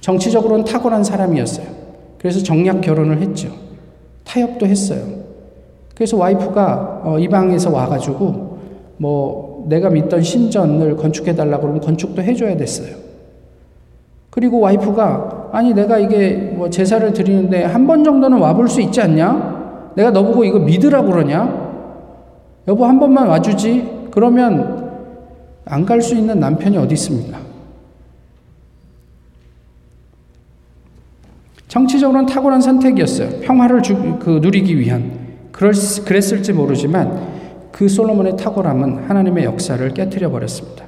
정치적으로는 0.00 0.64
탁월한 0.64 1.02
사람이었어요. 1.02 1.77
그래서 2.18 2.42
정략 2.42 2.80
결혼을 2.80 3.20
했죠. 3.20 3.48
타협도 4.24 4.66
했어요. 4.66 5.00
그래서 5.94 6.16
와이프가 6.16 7.02
어, 7.04 7.18
이방에서 7.18 7.70
와가지고 7.70 8.58
뭐 8.98 9.64
내가 9.68 9.90
믿던 9.90 10.22
신전을 10.22 10.96
건축해달라고 10.96 11.62
그러면 11.62 11.80
건축도 11.80 12.22
해줘야 12.22 12.56
됐어요. 12.56 12.96
그리고 14.30 14.60
와이프가 14.60 15.50
아니 15.52 15.72
내가 15.74 15.98
이게 15.98 16.32
뭐 16.54 16.68
제사를 16.70 17.10
드리는데 17.12 17.64
한 17.64 17.86
번 17.86 18.04
정도는 18.04 18.38
와볼 18.38 18.68
수 18.68 18.80
있지 18.80 19.00
않냐? 19.00 19.92
내가 19.96 20.10
너 20.10 20.22
보고 20.22 20.44
이거 20.44 20.58
믿으라고 20.58 21.10
그러냐? 21.10 21.68
여보 22.68 22.84
한 22.84 23.00
번만 23.00 23.26
와주지? 23.28 24.08
그러면 24.10 24.88
안 25.64 25.84
갈 25.86 26.00
수 26.02 26.14
있는 26.14 26.38
남편이 26.40 26.76
어디 26.78 26.94
있습니까? 26.94 27.38
정치적으로는 31.68 32.26
탁월한 32.26 32.60
선택이었어요. 32.60 33.40
평화를 33.40 33.82
주, 33.82 34.18
그, 34.18 34.40
누리기 34.42 34.78
위한. 34.78 35.28
그럴, 35.52 35.72
그랬을지 36.04 36.52
모르지만 36.52 37.38
그 37.70 37.88
솔로몬의 37.88 38.36
탁월함은 38.36 39.04
하나님의 39.04 39.44
역사를 39.44 39.92
깨뜨려 39.94 40.30
버렸습니다. 40.30 40.84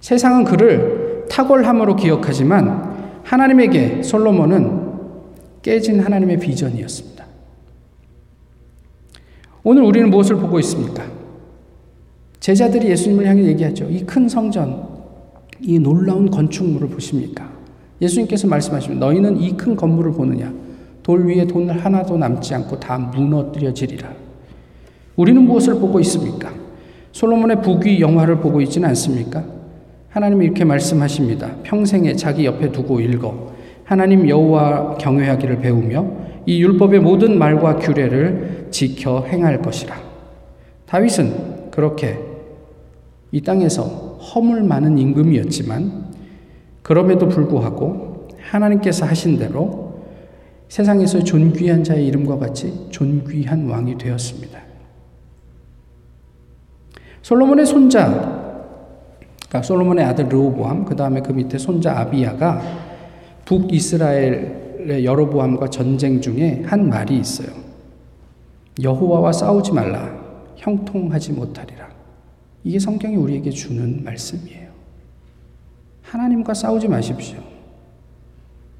세상은 0.00 0.44
그를 0.44 1.24
탁월함으로 1.30 1.96
기억하지만 1.96 3.20
하나님에게 3.24 4.02
솔로몬은 4.02 4.86
깨진 5.62 6.00
하나님의 6.00 6.38
비전이었습니다. 6.38 7.24
오늘 9.64 9.82
우리는 9.82 10.10
무엇을 10.10 10.36
보고 10.36 10.60
있습니까? 10.60 11.02
제자들이 12.38 12.88
예수님을 12.90 13.26
향해 13.26 13.42
얘기하죠. 13.44 13.86
이 13.90 14.04
큰 14.04 14.28
성전, 14.28 14.86
이 15.60 15.78
놀라운 15.80 16.30
건축물을 16.30 16.88
보십니까? 16.88 17.45
예수님께서 18.00 18.46
말씀하시면 18.48 18.98
너희는 18.98 19.40
이 19.40 19.56
큰 19.56 19.74
건물을 19.76 20.12
보느냐? 20.12 20.52
돌 21.02 21.26
위에 21.26 21.46
돈 21.46 21.70
하나도 21.70 22.18
남지 22.18 22.54
않고 22.54 22.80
다 22.80 22.98
무너뜨려지리라. 22.98 24.10
우리는 25.16 25.40
무엇을 25.42 25.74
보고 25.74 26.00
있습니까? 26.00 26.52
솔로몬의 27.12 27.62
부귀 27.62 28.00
영화를 28.00 28.40
보고 28.40 28.60
있지는 28.60 28.88
않습니까? 28.90 29.42
하나님이 30.10 30.46
이렇게 30.46 30.64
말씀하십니다. 30.64 31.56
평생에 31.62 32.14
자기 32.14 32.44
옆에 32.44 32.72
두고 32.72 33.00
읽어 33.00 33.52
하나님 33.84 34.28
여호와 34.28 34.96
경외하기를 34.96 35.60
배우며 35.60 36.06
이 36.44 36.60
율법의 36.62 37.00
모든 37.00 37.38
말과 37.38 37.76
규례를 37.76 38.66
지켜 38.70 39.24
행할 39.24 39.62
것이라. 39.62 39.96
다윗은 40.86 41.70
그렇게 41.70 42.18
이 43.32 43.40
땅에서 43.40 43.82
허물 43.84 44.62
많은 44.62 44.98
임금이었지만 44.98 46.06
그럼에도 46.86 47.26
불구하고 47.26 48.28
하나님께서 48.38 49.06
하신 49.06 49.40
대로 49.40 50.04
세상에서 50.68 51.24
존귀한 51.24 51.82
자의 51.82 52.06
이름과 52.06 52.38
같이 52.38 52.86
존귀한 52.90 53.68
왕이 53.68 53.98
되었습니다. 53.98 54.60
솔로몬의 57.22 57.66
손자, 57.66 58.06
그러니까 59.48 59.62
솔로몬의 59.62 60.04
아들 60.04 60.28
르호보암, 60.28 60.84
그 60.84 60.94
다음에 60.94 61.22
그 61.22 61.32
밑에 61.32 61.58
손자 61.58 61.98
아비야가 61.98 62.62
북이스라엘의 63.46 65.04
여로보암과 65.04 65.70
전쟁 65.70 66.20
중에 66.20 66.62
한 66.66 66.88
말이 66.88 67.18
있어요. 67.18 67.48
여호와와 68.80 69.32
싸우지 69.32 69.72
말라, 69.72 70.08
형통하지 70.54 71.32
못하리라. 71.32 71.88
이게 72.62 72.78
성경이 72.78 73.16
우리에게 73.16 73.50
주는 73.50 74.04
말씀이에요. 74.04 74.65
하나님과 76.10 76.54
싸우지 76.54 76.88
마십시오. 76.88 77.38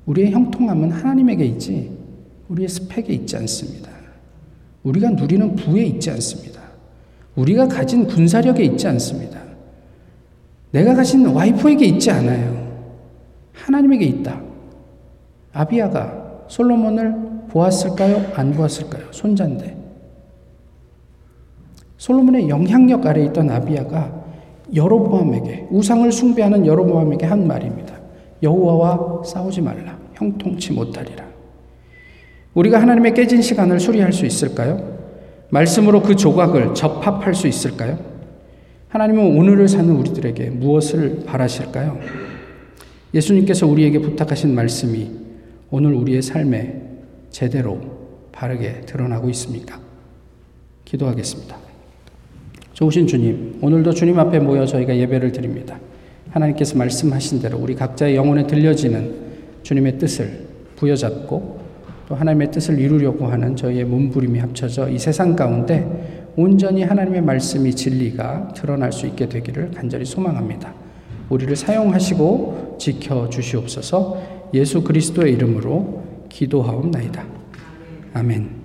우리의 0.06 0.30
형통함은 0.30 0.90
하나님에게 0.92 1.44
있지, 1.46 1.90
우리의 2.48 2.68
스펙에 2.68 3.12
있지 3.12 3.36
않습니다. 3.36 3.90
우리가 4.84 5.10
누리는 5.10 5.56
부에 5.56 5.84
있지 5.84 6.10
않습니다. 6.12 6.60
우리가 7.34 7.66
가진 7.66 8.06
군사력에 8.06 8.62
있지 8.64 8.86
않습니다. 8.88 9.40
내가 10.70 10.94
가진 10.94 11.26
와이프에게 11.26 11.84
있지 11.86 12.10
않아요. 12.10 12.66
하나님에게 13.52 14.04
있다. 14.04 14.40
아비아가 15.52 16.44
솔로몬을 16.48 17.48
보았을까요? 17.48 18.32
안 18.34 18.52
보았을까요? 18.52 19.10
손자인데. 19.10 19.76
솔로몬의 21.96 22.48
영향력 22.48 23.06
아래 23.06 23.24
있던 23.24 23.50
아비아가 23.50 24.25
여로보암에게 24.74 25.68
우상을 25.70 26.10
숭배하는 26.10 26.66
여로보암에게 26.66 27.26
한 27.26 27.46
말입니다. 27.46 27.94
여호와와 28.42 29.24
싸우지 29.24 29.62
말라. 29.62 29.98
형통치 30.14 30.72
못하리라. 30.72 31.24
우리가 32.54 32.80
하나님의 32.80 33.14
깨진 33.14 33.42
시간을 33.42 33.80
수리할 33.80 34.12
수 34.12 34.24
있을까요? 34.26 34.96
말씀으로 35.50 36.02
그 36.02 36.16
조각을 36.16 36.74
접합할 36.74 37.34
수 37.34 37.46
있을까요? 37.46 37.98
하나님은 38.88 39.36
오늘을 39.36 39.68
사는 39.68 39.88
우리들에게 39.94 40.50
무엇을 40.50 41.24
바라실까요? 41.26 41.98
예수님께서 43.14 43.66
우리에게 43.66 43.98
부탁하신 43.98 44.54
말씀이 44.54 45.10
오늘 45.70 45.94
우리의 45.94 46.22
삶에 46.22 46.82
제대로 47.30 47.80
바르게 48.32 48.82
드러나고 48.82 49.28
있습니까? 49.30 49.80
기도하겠습니다. 50.84 51.65
좋으신 52.76 53.06
주님, 53.06 53.58
오늘도 53.62 53.92
주님 53.92 54.18
앞에 54.18 54.38
모여 54.38 54.66
저희가 54.66 54.94
예배를 54.94 55.32
드립니다. 55.32 55.78
하나님께서 56.28 56.76
말씀하신 56.76 57.40
대로 57.40 57.56
우리 57.56 57.74
각자의 57.74 58.16
영혼에 58.16 58.46
들려지는 58.46 59.14
주님의 59.62 59.96
뜻을 59.96 60.46
부여잡고 60.76 61.58
또 62.06 62.14
하나님의 62.14 62.50
뜻을 62.50 62.78
이루려고 62.78 63.28
하는 63.28 63.56
저희의 63.56 63.86
몸부림이 63.86 64.38
합쳐져 64.40 64.90
이 64.90 64.98
세상 64.98 65.34
가운데 65.34 66.34
온전히 66.36 66.82
하나님의 66.82 67.22
말씀이 67.22 67.74
진리가 67.74 68.52
드러날 68.54 68.92
수 68.92 69.06
있게 69.06 69.26
되기를 69.26 69.70
간절히 69.70 70.04
소망합니다. 70.04 70.74
우리를 71.30 71.56
사용하시고 71.56 72.76
지켜 72.78 73.30
주시옵소서 73.30 74.50
예수 74.52 74.84
그리스도의 74.84 75.32
이름으로 75.32 76.02
기도하옵나이다. 76.28 77.24
아멘. 78.12 78.55